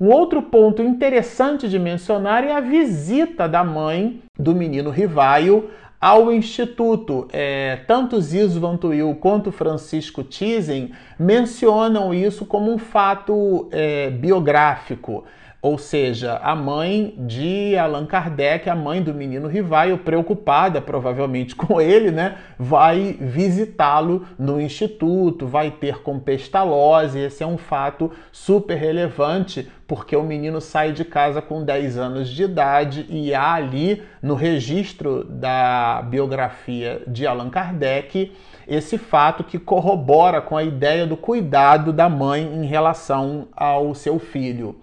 Um 0.00 0.08
outro 0.08 0.40
ponto 0.40 0.82
interessante 0.82 1.68
de 1.68 1.78
mencionar 1.78 2.44
é 2.44 2.52
a 2.52 2.60
visita 2.60 3.48
da 3.48 3.62
mãe 3.62 4.22
do 4.38 4.54
menino 4.54 4.88
Rivaio 4.88 5.68
ao 6.00 6.32
Instituto. 6.32 7.28
É, 7.32 7.80
tanto 7.86 8.20
Zizo 8.20 8.60
Vantuil 8.60 9.14
quanto 9.16 9.52
Francisco 9.52 10.24
Thyssen 10.24 10.92
mencionam 11.18 12.14
isso 12.14 12.46
como 12.46 12.72
um 12.72 12.78
fato 12.78 13.68
é, 13.70 14.08
biográfico. 14.10 15.24
Ou 15.62 15.76
seja, 15.76 16.40
a 16.42 16.56
mãe 16.56 17.14
de 17.18 17.76
Allan 17.76 18.06
Kardec, 18.06 18.70
a 18.70 18.74
mãe 18.74 19.02
do 19.02 19.12
menino 19.12 19.46
Rivaio, 19.46 19.98
preocupada 19.98 20.80
provavelmente 20.80 21.54
com 21.56 21.78
ele, 21.78 22.10
né, 22.10 22.38
vai 22.58 23.16
visitá-lo 23.20 24.26
no 24.38 24.58
instituto, 24.58 25.46
vai 25.46 25.70
ter 25.70 25.98
com 25.98 26.18
pestalose. 26.18 27.18
Esse 27.18 27.42
é 27.42 27.46
um 27.46 27.58
fato 27.58 28.10
super 28.32 28.74
relevante, 28.74 29.70
porque 29.86 30.16
o 30.16 30.22
menino 30.22 30.62
sai 30.62 30.92
de 30.92 31.04
casa 31.04 31.42
com 31.42 31.62
10 31.62 31.98
anos 31.98 32.30
de 32.30 32.44
idade 32.44 33.04
e 33.10 33.34
há 33.34 33.52
ali 33.52 34.02
no 34.22 34.34
registro 34.34 35.24
da 35.24 36.00
biografia 36.08 37.02
de 37.06 37.26
Allan 37.26 37.50
Kardec 37.50 38.32
esse 38.70 38.96
fato 38.96 39.42
que 39.42 39.58
corrobora 39.58 40.40
com 40.40 40.56
a 40.56 40.62
ideia 40.62 41.04
do 41.04 41.16
cuidado 41.16 41.92
da 41.92 42.08
mãe 42.08 42.42
em 42.42 42.64
relação 42.64 43.48
ao 43.54 43.96
seu 43.96 44.20
filho. 44.20 44.76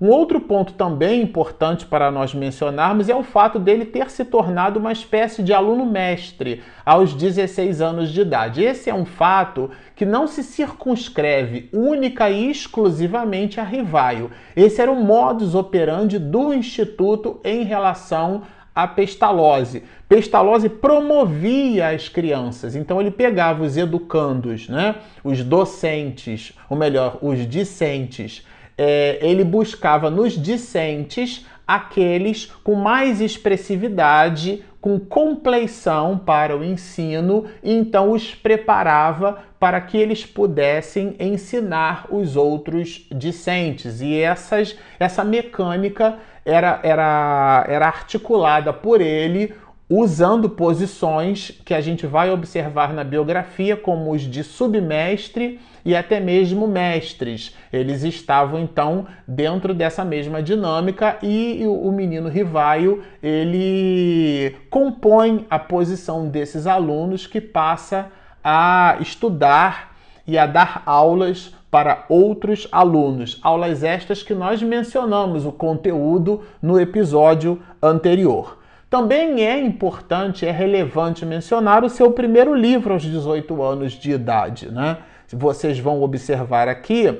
Um 0.00 0.08
outro 0.08 0.40
ponto 0.40 0.72
também 0.72 1.20
importante 1.20 1.84
para 1.84 2.10
nós 2.10 2.32
mencionarmos 2.32 3.10
é 3.10 3.14
o 3.14 3.22
fato 3.22 3.58
dele 3.58 3.84
ter 3.84 4.08
se 4.08 4.24
tornado 4.24 4.78
uma 4.78 4.92
espécie 4.92 5.42
de 5.42 5.52
aluno 5.52 5.84
mestre 5.84 6.62
aos 6.86 7.12
16 7.12 7.82
anos 7.82 8.10
de 8.10 8.22
idade. 8.22 8.64
Esse 8.64 8.88
é 8.88 8.94
um 8.94 9.04
fato 9.04 9.70
que 9.94 10.06
não 10.06 10.26
se 10.26 10.42
circunscreve 10.42 11.68
única 11.70 12.30
e 12.30 12.50
exclusivamente 12.50 13.60
a 13.60 13.62
Rivaio. 13.62 14.30
Esse 14.56 14.80
era 14.80 14.90
o 14.90 15.04
modus 15.04 15.54
operandi 15.54 16.18
do 16.18 16.54
Instituto 16.54 17.38
em 17.44 17.62
relação 17.64 18.40
à 18.74 18.88
pestalose. 18.88 19.82
Pestalose 20.08 20.70
promovia 20.70 21.88
as 21.88 22.08
crianças, 22.08 22.74
então 22.74 23.02
ele 23.02 23.10
pegava 23.10 23.62
os 23.62 23.76
educandos, 23.76 24.66
né, 24.66 24.94
os 25.22 25.44
docentes, 25.44 26.54
ou 26.70 26.76
melhor, 26.76 27.18
os 27.20 27.46
discentes, 27.46 28.46
é, 28.82 29.18
ele 29.20 29.44
buscava 29.44 30.08
nos 30.08 30.32
discentes 30.32 31.44
aqueles 31.66 32.46
com 32.64 32.74
mais 32.74 33.20
expressividade, 33.20 34.64
com 34.80 34.98
compleição 34.98 36.16
para 36.16 36.56
o 36.56 36.64
ensino, 36.64 37.44
e 37.62 37.74
então 37.74 38.10
os 38.10 38.34
preparava 38.34 39.40
para 39.58 39.78
que 39.82 39.98
eles 39.98 40.24
pudessem 40.24 41.14
ensinar 41.20 42.06
os 42.08 42.36
outros 42.36 43.06
discentes. 43.12 44.00
E 44.00 44.18
essas, 44.18 44.74
essa 44.98 45.22
mecânica 45.22 46.16
era, 46.42 46.80
era, 46.82 47.66
era 47.68 47.86
articulada 47.86 48.72
por 48.72 49.02
ele 49.02 49.52
usando 49.90 50.48
posições 50.48 51.50
que 51.64 51.74
a 51.74 51.80
gente 51.80 52.06
vai 52.06 52.30
observar 52.30 52.92
na 52.94 53.02
biografia, 53.02 53.76
como 53.76 54.12
os 54.12 54.22
de 54.22 54.44
submestre 54.44 55.58
e 55.84 55.96
até 55.96 56.20
mesmo 56.20 56.68
mestres. 56.68 57.56
Eles 57.72 58.04
estavam 58.04 58.60
então 58.60 59.04
dentro 59.26 59.74
dessa 59.74 60.04
mesma 60.04 60.40
dinâmica 60.40 61.18
e 61.20 61.64
o 61.66 61.90
menino 61.90 62.28
Rivaio 62.28 63.02
ele 63.20 64.54
compõe 64.70 65.44
a 65.50 65.58
posição 65.58 66.28
desses 66.28 66.68
alunos 66.68 67.26
que 67.26 67.40
passa 67.40 68.12
a 68.44 68.96
estudar 69.00 69.96
e 70.24 70.38
a 70.38 70.46
dar 70.46 70.84
aulas 70.86 71.52
para 71.68 72.04
outros 72.08 72.68
alunos. 72.70 73.40
Aulas 73.42 73.82
estas 73.82 74.22
que 74.22 74.34
nós 74.34 74.62
mencionamos 74.62 75.44
o 75.44 75.50
conteúdo 75.50 76.42
no 76.62 76.78
episódio 76.78 77.60
anterior. 77.82 78.59
Também 78.90 79.46
é 79.46 79.56
importante, 79.56 80.44
é 80.44 80.50
relevante 80.50 81.24
mencionar 81.24 81.84
o 81.84 81.88
seu 81.88 82.10
primeiro 82.10 82.52
livro 82.52 82.92
aos 82.92 83.04
18 83.04 83.62
anos 83.62 83.92
de 83.92 84.10
idade. 84.10 84.68
Né? 84.68 84.96
Vocês 85.32 85.78
vão 85.78 86.02
observar 86.02 86.66
aqui, 86.66 87.16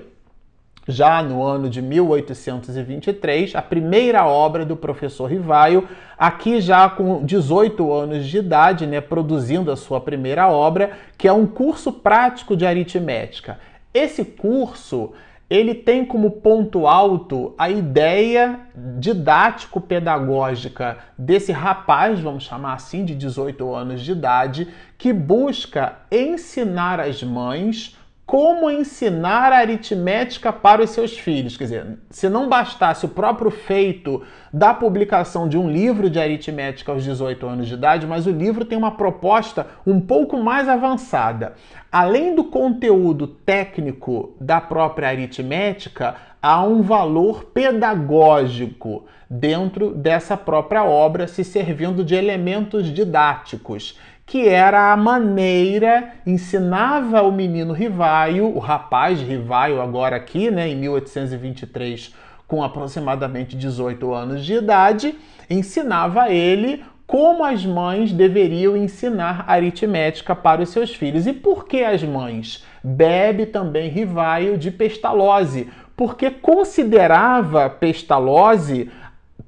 já 0.88 1.22
no 1.22 1.44
ano 1.44 1.70
de 1.70 1.80
1823, 1.80 3.54
a 3.54 3.62
primeira 3.62 4.26
obra 4.26 4.64
do 4.64 4.74
professor 4.74 5.26
Rivaio, 5.26 5.88
aqui 6.18 6.60
já 6.60 6.90
com 6.90 7.24
18 7.24 7.92
anos 7.92 8.26
de 8.26 8.38
idade, 8.38 8.84
né, 8.84 9.00
produzindo 9.00 9.70
a 9.70 9.76
sua 9.76 10.00
primeira 10.00 10.48
obra, 10.48 10.90
que 11.16 11.28
é 11.28 11.32
um 11.32 11.46
curso 11.46 11.92
prático 11.92 12.56
de 12.56 12.66
aritmética. 12.66 13.60
Esse 13.94 14.24
curso 14.24 15.12
ele 15.50 15.74
tem 15.74 16.04
como 16.04 16.30
ponto 16.30 16.86
alto 16.86 17.52
a 17.58 17.68
ideia 17.68 18.60
didático-pedagógica 18.98 20.98
desse 21.18 21.50
rapaz, 21.50 22.20
vamos 22.20 22.44
chamar 22.44 22.74
assim, 22.74 23.04
de 23.04 23.16
18 23.16 23.74
anos 23.74 24.02
de 24.02 24.12
idade, 24.12 24.68
que 24.96 25.12
busca 25.12 25.96
ensinar 26.10 27.00
as 27.00 27.22
mães 27.22 27.98
como 28.30 28.70
ensinar 28.70 29.52
a 29.52 29.56
aritmética 29.56 30.52
para 30.52 30.84
os 30.84 30.90
seus 30.90 31.18
filhos. 31.18 31.56
Quer 31.56 31.64
dizer, 31.64 31.98
se 32.10 32.28
não 32.28 32.48
bastasse 32.48 33.04
o 33.04 33.08
próprio 33.08 33.50
feito 33.50 34.22
da 34.52 34.72
publicação 34.72 35.48
de 35.48 35.58
um 35.58 35.68
livro 35.68 36.08
de 36.08 36.20
aritmética 36.20 36.92
aos 36.92 37.02
18 37.02 37.44
anos 37.44 37.66
de 37.66 37.74
idade, 37.74 38.06
mas 38.06 38.28
o 38.28 38.30
livro 38.30 38.64
tem 38.64 38.78
uma 38.78 38.92
proposta 38.92 39.66
um 39.84 40.00
pouco 40.00 40.36
mais 40.36 40.68
avançada. 40.68 41.54
Além 41.90 42.36
do 42.36 42.44
conteúdo 42.44 43.26
técnico 43.26 44.36
da 44.40 44.60
própria 44.60 45.08
aritmética, 45.08 46.14
há 46.40 46.62
um 46.62 46.82
valor 46.82 47.46
pedagógico 47.46 49.06
dentro 49.28 49.92
dessa 49.92 50.36
própria 50.36 50.84
obra, 50.84 51.26
se 51.26 51.42
servindo 51.42 52.04
de 52.04 52.14
elementos 52.14 52.94
didáticos 52.94 53.98
que 54.30 54.48
era 54.48 54.92
a 54.92 54.96
maneira, 54.96 56.12
ensinava 56.24 57.20
o 57.20 57.32
menino 57.32 57.72
Rivaio, 57.72 58.46
o 58.46 58.60
rapaz 58.60 59.20
Rivaio 59.20 59.82
agora 59.82 60.14
aqui, 60.14 60.52
né, 60.52 60.68
em 60.68 60.76
1823, 60.76 62.14
com 62.46 62.62
aproximadamente 62.62 63.56
18 63.56 64.14
anos 64.14 64.46
de 64.46 64.54
idade, 64.54 65.18
ensinava 65.50 66.30
ele 66.30 66.84
como 67.08 67.42
as 67.42 67.66
mães 67.66 68.12
deveriam 68.12 68.76
ensinar 68.76 69.46
aritmética 69.48 70.32
para 70.36 70.62
os 70.62 70.68
seus 70.68 70.94
filhos. 70.94 71.26
E 71.26 71.32
por 71.32 71.66
que 71.66 71.82
as 71.82 72.04
mães? 72.04 72.64
Bebe 72.84 73.46
também 73.46 73.90
Rivaio 73.90 74.56
de 74.56 74.70
pestalose, 74.70 75.68
porque 75.96 76.30
considerava 76.30 77.68
pestalose 77.68 78.92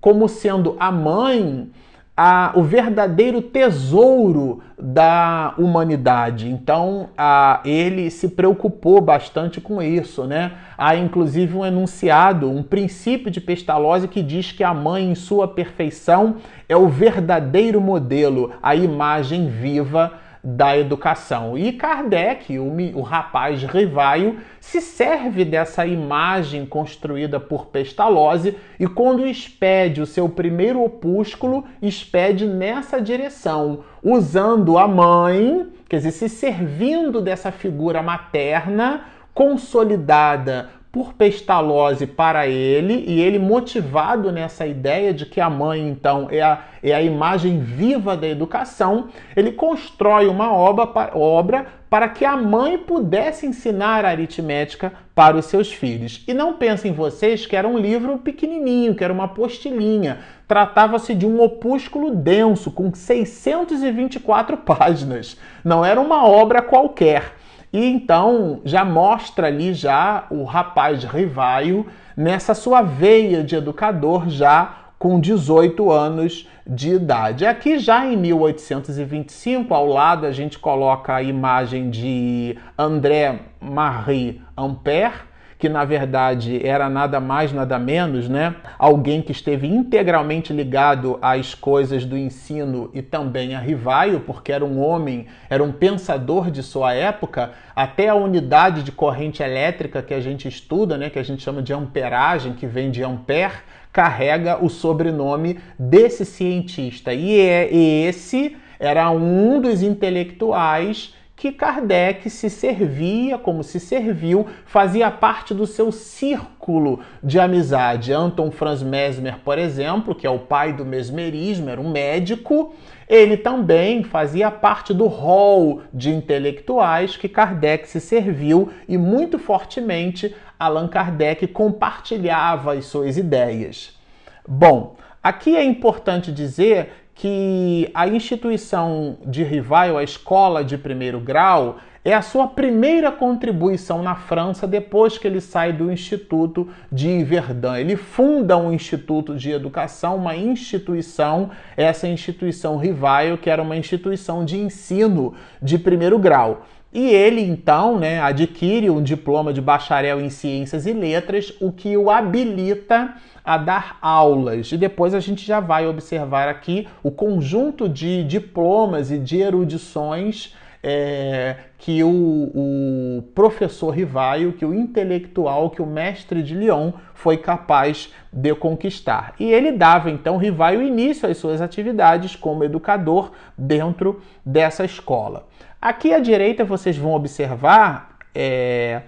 como 0.00 0.28
sendo 0.28 0.76
a 0.80 0.90
mãe 0.90 1.70
a, 2.16 2.52
o 2.54 2.62
verdadeiro 2.62 3.40
tesouro 3.40 4.60
da 4.78 5.54
humanidade. 5.56 6.50
Então, 6.50 7.08
a, 7.16 7.60
ele 7.64 8.10
se 8.10 8.28
preocupou 8.28 9.00
bastante 9.00 9.60
com 9.60 9.80
isso, 9.80 10.24
né? 10.24 10.52
Há 10.76 10.94
inclusive 10.96 11.56
um 11.56 11.64
enunciado, 11.64 12.50
um 12.50 12.62
princípio 12.62 13.30
de 13.30 13.40
Pestalozzi 13.40 14.08
que 14.08 14.22
diz 14.22 14.52
que 14.52 14.62
a 14.62 14.74
mãe, 14.74 15.10
em 15.10 15.14
sua 15.14 15.48
perfeição, 15.48 16.36
é 16.68 16.76
o 16.76 16.88
verdadeiro 16.88 17.80
modelo, 17.80 18.52
a 18.62 18.74
imagem 18.74 19.48
viva 19.48 20.12
da 20.42 20.76
educação. 20.76 21.56
E 21.56 21.72
Kardec, 21.72 22.58
o, 22.58 22.72
o 22.94 23.02
rapaz 23.02 23.62
Rivaio, 23.62 24.40
se 24.58 24.80
serve 24.80 25.44
dessa 25.44 25.86
imagem 25.86 26.66
construída 26.66 27.38
por 27.38 27.66
Pestalozzi 27.66 28.56
e 28.78 28.86
quando 28.86 29.26
expede 29.26 30.00
o 30.00 30.06
seu 30.06 30.28
primeiro 30.28 30.82
opúsculo, 30.82 31.64
expede 31.80 32.46
nessa 32.46 33.00
direção, 33.00 33.84
usando 34.02 34.78
a 34.78 34.88
mãe, 34.88 35.68
quer 35.88 35.98
dizer, 35.98 36.10
se 36.10 36.28
servindo 36.28 37.20
dessa 37.20 37.52
figura 37.52 38.02
materna 38.02 39.04
consolidada 39.32 40.81
por 40.92 41.14
Pestalozzi 41.14 42.06
para 42.06 42.46
ele, 42.46 43.02
e 43.08 43.18
ele 43.18 43.38
motivado 43.38 44.30
nessa 44.30 44.66
ideia 44.66 45.14
de 45.14 45.24
que 45.24 45.40
a 45.40 45.48
mãe, 45.48 45.88
então, 45.88 46.28
é 46.30 46.42
a, 46.42 46.60
é 46.82 46.92
a 46.92 47.00
imagem 47.00 47.60
viva 47.60 48.14
da 48.14 48.28
educação, 48.28 49.08
ele 49.34 49.52
constrói 49.52 50.28
uma 50.28 50.52
obra, 50.52 50.86
obra 51.14 51.66
para 51.88 52.08
que 52.08 52.26
a 52.26 52.36
mãe 52.36 52.76
pudesse 52.76 53.46
ensinar 53.46 54.04
aritmética 54.04 54.92
para 55.14 55.36
os 55.36 55.46
seus 55.46 55.72
filhos. 55.72 56.22
E 56.28 56.34
não 56.34 56.54
pensem 56.54 56.92
vocês 56.92 57.46
que 57.46 57.56
era 57.56 57.66
um 57.66 57.78
livro 57.78 58.18
pequenininho, 58.18 58.94
que 58.94 59.04
era 59.04 59.12
uma 59.12 59.24
apostilinha. 59.24 60.20
Tratava-se 60.46 61.14
de 61.14 61.26
um 61.26 61.42
opúsculo 61.42 62.14
denso, 62.14 62.70
com 62.70 62.94
624 62.94 64.58
páginas. 64.64 65.38
Não 65.64 65.82
era 65.84 66.00
uma 66.00 66.26
obra 66.26 66.60
qualquer. 66.60 67.34
E 67.72 67.86
então 67.86 68.60
já 68.64 68.84
mostra 68.84 69.46
ali 69.46 69.72
já 69.72 70.26
o 70.30 70.44
rapaz 70.44 71.04
Rivaio 71.04 71.86
nessa 72.16 72.54
sua 72.54 72.82
veia 72.82 73.42
de 73.42 73.56
educador 73.56 74.28
já 74.28 74.76
com 74.98 75.18
18 75.18 75.90
anos 75.90 76.46
de 76.66 76.90
idade. 76.90 77.44
Aqui 77.44 77.78
já 77.78 78.06
em 78.06 78.16
1825, 78.16 79.74
ao 79.74 79.86
lado 79.86 80.26
a 80.26 80.30
gente 80.30 80.58
coloca 80.58 81.14
a 81.14 81.22
imagem 81.22 81.90
de 81.90 82.56
André 82.78 83.40
Marie 83.60 84.40
Ampère, 84.56 85.31
que 85.62 85.68
na 85.68 85.84
verdade 85.84 86.60
era 86.66 86.90
nada 86.90 87.20
mais, 87.20 87.52
nada 87.52 87.78
menos, 87.78 88.28
né? 88.28 88.56
Alguém 88.76 89.22
que 89.22 89.30
esteve 89.30 89.68
integralmente 89.68 90.52
ligado 90.52 91.20
às 91.22 91.54
coisas 91.54 92.04
do 92.04 92.18
ensino 92.18 92.90
e 92.92 93.00
também 93.00 93.54
a 93.54 93.60
Rivaio, 93.60 94.18
porque 94.18 94.50
era 94.50 94.64
um 94.64 94.80
homem, 94.80 95.28
era 95.48 95.62
um 95.62 95.70
pensador 95.70 96.50
de 96.50 96.64
sua 96.64 96.94
época, 96.94 97.52
até 97.76 98.08
a 98.08 98.14
unidade 98.16 98.82
de 98.82 98.90
corrente 98.90 99.40
elétrica 99.40 100.02
que 100.02 100.12
a 100.12 100.20
gente 100.20 100.48
estuda, 100.48 100.98
né, 100.98 101.08
que 101.08 101.18
a 101.20 101.22
gente 101.22 101.44
chama 101.44 101.62
de 101.62 101.72
amperagem, 101.72 102.54
que 102.54 102.66
vem 102.66 102.90
de 102.90 103.04
ampere, 103.04 103.58
carrega 103.92 104.58
o 104.60 104.68
sobrenome 104.68 105.60
desse 105.78 106.24
cientista. 106.24 107.14
E, 107.14 107.38
é, 107.38 107.72
esse 107.72 108.56
era 108.80 109.08
um 109.12 109.60
dos 109.60 109.80
intelectuais 109.80 111.14
que 111.42 111.50
Kardec 111.50 112.30
se 112.30 112.48
servia, 112.48 113.36
como 113.36 113.64
se 113.64 113.80
serviu, 113.80 114.46
fazia 114.64 115.10
parte 115.10 115.52
do 115.52 115.66
seu 115.66 115.90
círculo 115.90 117.00
de 117.20 117.40
amizade. 117.40 118.12
Anton 118.12 118.52
Franz 118.52 118.80
Mesmer, 118.80 119.38
por 119.40 119.58
exemplo, 119.58 120.14
que 120.14 120.24
é 120.24 120.30
o 120.30 120.38
pai 120.38 120.72
do 120.72 120.84
mesmerismo, 120.84 121.68
era 121.68 121.80
um 121.80 121.90
médico, 121.90 122.76
ele 123.08 123.36
também 123.36 124.04
fazia 124.04 124.52
parte 124.52 124.94
do 124.94 125.08
hall 125.08 125.82
de 125.92 126.10
intelectuais 126.10 127.16
que 127.16 127.28
Kardec 127.28 127.88
se 127.88 128.00
serviu 128.00 128.70
e 128.86 128.96
muito 128.96 129.36
fortemente 129.36 130.32
Allan 130.56 130.86
Kardec 130.86 131.48
compartilhava 131.48 132.74
as 132.74 132.84
suas 132.84 133.16
ideias. 133.16 133.98
Bom, 134.46 134.94
aqui 135.20 135.56
é 135.56 135.64
importante 135.64 136.30
dizer 136.30 137.01
que 137.22 137.88
a 137.94 138.08
instituição 138.08 139.16
de 139.24 139.44
Rivail, 139.44 139.96
a 139.96 140.02
escola 140.02 140.64
de 140.64 140.76
primeiro 140.76 141.20
grau, 141.20 141.76
é 142.04 142.12
a 142.12 142.20
sua 142.20 142.48
primeira 142.48 143.12
contribuição 143.12 144.02
na 144.02 144.16
França 144.16 144.66
depois 144.66 145.18
que 145.18 145.28
ele 145.28 145.40
sai 145.40 145.72
do 145.72 145.92
Instituto 145.92 146.68
de 146.90 147.22
Verdun. 147.22 147.76
Ele 147.76 147.94
funda 147.94 148.56
um 148.56 148.72
instituto 148.72 149.36
de 149.36 149.52
educação, 149.52 150.16
uma 150.16 150.34
instituição, 150.34 151.50
essa 151.76 152.08
instituição 152.08 152.76
Rivail, 152.76 153.38
que 153.38 153.48
era 153.48 153.62
uma 153.62 153.76
instituição 153.76 154.44
de 154.44 154.58
ensino 154.58 155.32
de 155.62 155.78
primeiro 155.78 156.18
grau. 156.18 156.66
E 156.92 157.08
ele 157.08 157.40
então 157.40 157.98
né, 157.98 158.20
adquire 158.20 158.90
um 158.90 159.02
diploma 159.02 159.52
de 159.52 159.60
bacharel 159.60 160.20
em 160.20 160.28
ciências 160.28 160.86
e 160.86 160.92
letras, 160.92 161.52
o 161.60 161.72
que 161.72 161.96
o 161.96 162.10
habilita 162.10 163.14
a 163.44 163.56
dar 163.56 163.98
aulas. 164.02 164.70
E 164.72 164.76
depois 164.76 165.14
a 165.14 165.20
gente 165.20 165.44
já 165.44 165.58
vai 165.58 165.86
observar 165.86 166.48
aqui 166.48 166.86
o 167.02 167.10
conjunto 167.10 167.88
de 167.88 168.22
diplomas 168.24 169.10
e 169.10 169.18
de 169.18 169.38
erudições 169.38 170.54
é, 170.82 171.56
que 171.78 172.02
o, 172.02 172.08
o, 172.08 173.22
professor 173.34 173.90
Rivaio, 173.90 174.52
que 174.52 174.64
o 174.64 174.74
intelectual, 174.74 175.70
que 175.70 175.80
o 175.80 175.86
mestre 175.86 176.42
de 176.42 176.54
Lyon 176.54 176.92
foi 177.14 177.36
capaz 177.36 178.12
de 178.32 178.54
conquistar. 178.54 179.34
E 179.38 179.50
ele 179.50 179.72
dava 179.72 180.10
então 180.10 180.36
Rivaio 180.36 180.82
início 180.82 181.28
às 181.28 181.36
suas 181.36 181.60
atividades 181.60 182.34
como 182.34 182.64
educador 182.64 183.30
dentro 183.56 184.20
dessa 184.44 184.84
escola. 184.84 185.46
Aqui 185.82 186.14
à 186.14 186.20
direita 186.20 186.64
vocês 186.64 186.96
vão 186.96 187.12
observar 187.12 188.16
é, 188.32 189.02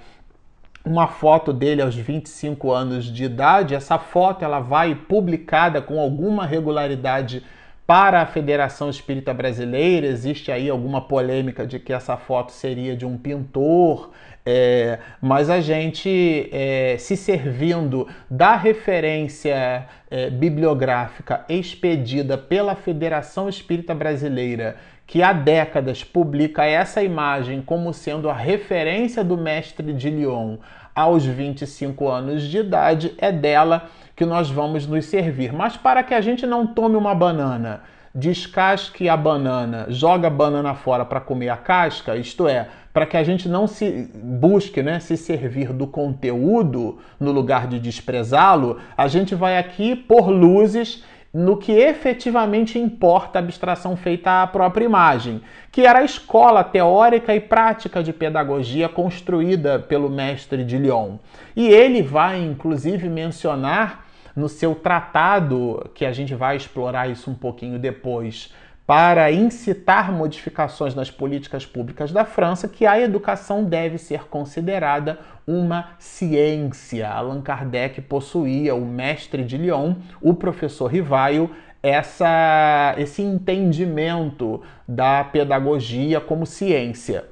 uma 0.84 1.06
foto 1.06 1.52
dele 1.52 1.80
aos 1.80 1.94
25 1.94 2.72
anos 2.72 3.04
de 3.04 3.22
idade. 3.22 3.76
Essa 3.76 3.96
foto 3.96 4.44
ela 4.44 4.58
vai 4.58 4.92
publicada 4.92 5.80
com 5.80 6.00
alguma 6.00 6.44
regularidade 6.44 7.44
para 7.86 8.22
a 8.22 8.26
Federação 8.26 8.90
Espírita 8.90 9.32
Brasileira. 9.32 10.08
Existe 10.08 10.50
aí 10.50 10.68
alguma 10.68 11.00
polêmica 11.00 11.64
de 11.64 11.78
que 11.78 11.92
essa 11.92 12.16
foto 12.16 12.50
seria 12.50 12.96
de 12.96 13.06
um 13.06 13.16
pintor, 13.16 14.10
é, 14.44 14.98
mas 15.20 15.48
a 15.48 15.60
gente, 15.60 16.48
é, 16.50 16.96
se 16.98 17.16
servindo 17.16 18.08
da 18.28 18.56
referência 18.56 19.86
é, 20.10 20.28
bibliográfica 20.28 21.44
expedida 21.48 22.36
pela 22.36 22.74
Federação 22.74 23.48
Espírita 23.48 23.94
Brasileira 23.94 24.74
que 25.06 25.22
há 25.22 25.32
décadas 25.32 26.02
publica 26.02 26.64
essa 26.64 27.02
imagem 27.02 27.62
como 27.62 27.92
sendo 27.92 28.28
a 28.28 28.34
referência 28.34 29.22
do 29.22 29.36
mestre 29.36 29.92
de 29.92 30.10
Lyon 30.10 30.56
aos 30.94 31.24
25 31.24 32.08
anos 32.08 32.42
de 32.42 32.58
idade, 32.58 33.14
é 33.18 33.32
dela 33.32 33.88
que 34.14 34.24
nós 34.24 34.50
vamos 34.50 34.86
nos 34.86 35.06
servir. 35.06 35.52
Mas 35.52 35.76
para 35.76 36.02
que 36.02 36.14
a 36.14 36.20
gente 36.20 36.46
não 36.46 36.66
tome 36.66 36.96
uma 36.96 37.14
banana, 37.14 37.82
descasque 38.14 39.08
a 39.08 39.16
banana, 39.16 39.86
joga 39.88 40.28
a 40.28 40.30
banana 40.30 40.74
fora 40.74 41.04
para 41.04 41.20
comer 41.20 41.48
a 41.48 41.56
casca, 41.56 42.16
isto 42.16 42.46
é, 42.46 42.68
para 42.92 43.06
que 43.06 43.16
a 43.16 43.24
gente 43.24 43.48
não 43.48 43.66
se 43.66 44.08
busque 44.14 44.80
né, 44.80 45.00
se 45.00 45.16
servir 45.16 45.72
do 45.72 45.84
conteúdo 45.84 46.98
no 47.18 47.32
lugar 47.32 47.66
de 47.66 47.80
desprezá-lo, 47.80 48.78
a 48.96 49.08
gente 49.08 49.34
vai 49.34 49.58
aqui 49.58 49.96
por 49.96 50.30
luzes 50.30 51.02
no 51.34 51.56
que 51.56 51.72
efetivamente 51.72 52.78
importa 52.78 53.40
a 53.40 53.42
abstração 53.42 53.96
feita 53.96 54.42
à 54.42 54.46
própria 54.46 54.84
imagem, 54.84 55.42
que 55.72 55.84
era 55.84 55.98
a 55.98 56.04
escola 56.04 56.62
teórica 56.62 57.34
e 57.34 57.40
prática 57.40 58.04
de 58.04 58.12
pedagogia 58.12 58.88
construída 58.88 59.80
pelo 59.80 60.08
mestre 60.08 60.62
de 60.64 60.78
Lyon. 60.78 61.16
E 61.56 61.66
ele 61.66 62.02
vai 62.02 62.40
inclusive 62.40 63.08
mencionar 63.08 64.06
no 64.36 64.48
seu 64.48 64.76
tratado, 64.76 65.90
que 65.92 66.06
a 66.06 66.12
gente 66.12 66.36
vai 66.36 66.56
explorar 66.56 67.10
isso 67.10 67.28
um 67.28 67.34
pouquinho 67.34 67.80
depois, 67.80 68.52
para 68.86 69.32
incitar 69.32 70.12
modificações 70.12 70.94
nas 70.94 71.10
políticas 71.10 71.64
públicas 71.64 72.12
da 72.12 72.24
França, 72.24 72.68
que 72.68 72.86
a 72.86 73.00
educação 73.00 73.64
deve 73.64 73.96
ser 73.98 74.24
considerada 74.24 75.18
uma 75.46 75.90
ciência. 75.98 77.08
Allan 77.08 77.40
Kardec 77.40 78.00
possuía, 78.02 78.74
o 78.74 78.84
mestre 78.84 79.44
de 79.44 79.56
Lyon, 79.56 79.94
o 80.20 80.34
professor 80.34 80.86
Rivaio, 80.86 81.50
essa, 81.82 82.94
esse 82.96 83.20
entendimento 83.20 84.62
da 84.88 85.22
pedagogia 85.22 86.20
como 86.20 86.46
ciência. 86.46 87.24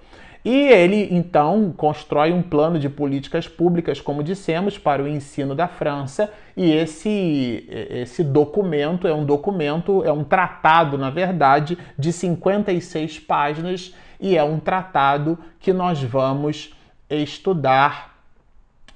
E 0.44 0.68
ele 0.68 1.08
então 1.12 1.72
constrói 1.76 2.32
um 2.32 2.42
plano 2.42 2.78
de 2.78 2.88
políticas 2.88 3.46
públicas, 3.46 4.00
como 4.00 4.24
dissemos, 4.24 4.76
para 4.76 5.02
o 5.02 5.06
ensino 5.06 5.54
da 5.54 5.68
França, 5.68 6.32
e 6.56 6.70
esse, 6.72 7.64
esse 7.70 8.24
documento 8.24 9.06
é 9.06 9.14
um 9.14 9.24
documento, 9.24 10.02
é 10.04 10.12
um 10.12 10.24
tratado, 10.24 10.98
na 10.98 11.10
verdade, 11.10 11.78
de 11.96 12.12
56 12.12 13.20
páginas, 13.20 13.94
e 14.20 14.36
é 14.36 14.42
um 14.42 14.58
tratado 14.58 15.38
que 15.60 15.72
nós 15.72 16.02
vamos 16.02 16.74
estudar 17.16 18.14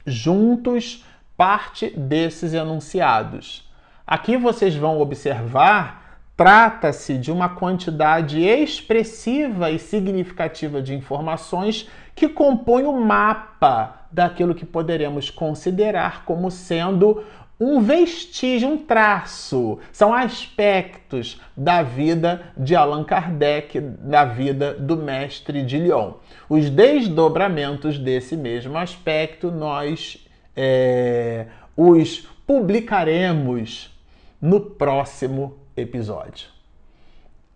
juntos 0.07 1.05
parte 1.37 1.91
desses 1.91 2.55
enunciados. 2.55 3.69
Aqui 4.07 4.37
vocês 4.37 4.75
vão 4.75 5.01
observar 5.01 6.07
Trata-se 6.37 7.17
de 7.17 7.33
uma 7.33 7.49
quantidade 7.49 8.43
expressiva 8.43 9.71
e 9.71 9.79
significativa 9.79 10.83
de 10.83 10.95
informações 10.95 11.89
que 12.15 12.29
compõem 12.29 12.85
o 12.85 12.93
mapa 12.93 14.07
daquilo 14.13 14.55
que 14.55 14.67
poderemos 14.67 15.31
considerar 15.31 16.27
como 16.27 16.51
sendo 16.51 17.25
um 17.59 17.81
vestígio, 17.81 18.69
um 18.69 18.79
traço. 18.79 19.79
São 19.93 20.13
aspectos 20.13 21.41
da 21.57 21.83
vida 21.83 22.53
de 22.57 22.75
Allan 22.75 23.05
Kardec, 23.05 23.81
da 23.81 24.25
vida 24.25 24.75
do 24.75 24.97
mestre 24.97 25.63
de 25.65 25.79
Lyon. 25.79 26.13
Os 26.49 26.69
desdobramentos 26.69 27.99
desse 27.99 28.37
mesmo 28.37 28.77
aspecto 28.77 29.51
nós 29.51 30.27
é, 30.55 31.47
os 31.77 32.29
publicaremos 32.47 33.91
no 34.41 34.61
próximo 34.61 35.59
episódio. 35.77 36.49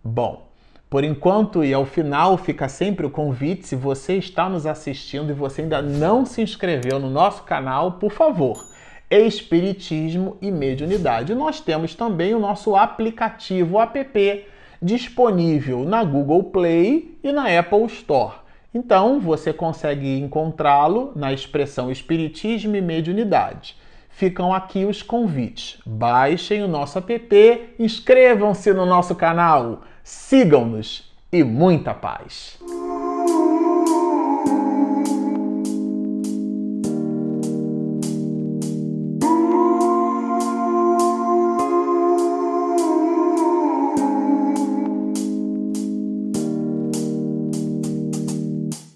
Bom, 0.02 0.48
Por 0.90 1.04
enquanto 1.04 1.62
e 1.62 1.72
ao 1.72 1.86
final 1.86 2.36
fica 2.36 2.68
sempre 2.68 3.06
o 3.06 3.10
convite, 3.10 3.64
se 3.64 3.76
você 3.76 4.16
está 4.16 4.48
nos 4.48 4.66
assistindo 4.66 5.30
e 5.30 5.32
você 5.32 5.62
ainda 5.62 5.80
não 5.80 6.26
se 6.26 6.42
inscreveu 6.42 6.98
no 6.98 7.08
nosso 7.08 7.44
canal, 7.44 7.92
por 7.92 8.10
favor, 8.10 8.66
Espiritismo 9.10 10.36
e 10.40 10.50
Mediunidade. 10.50 11.34
Nós 11.34 11.60
temos 11.60 11.94
também 11.94 12.34
o 12.34 12.38
nosso 12.38 12.76
aplicativo 12.76 13.80
app 13.80 14.46
disponível 14.80 15.84
na 15.84 16.04
Google 16.04 16.44
Play 16.44 17.18
e 17.22 17.32
na 17.32 17.46
Apple 17.58 17.86
Store. 17.86 18.36
Então 18.72 19.18
você 19.18 19.52
consegue 19.52 20.16
encontrá-lo 20.18 21.12
na 21.16 21.32
expressão 21.32 21.90
Espiritismo 21.90 22.76
e 22.76 22.80
Mediunidade. 22.80 23.76
Ficam 24.08 24.54
aqui 24.54 24.84
os 24.84 25.02
convites. 25.02 25.78
Baixem 25.84 26.62
o 26.62 26.68
nosso 26.68 26.98
app, 26.98 27.74
inscrevam-se 27.78 28.72
no 28.72 28.86
nosso 28.86 29.14
canal, 29.14 29.82
sigam-nos 30.04 31.10
e 31.32 31.42
muita 31.42 31.92
paz. 31.94 32.58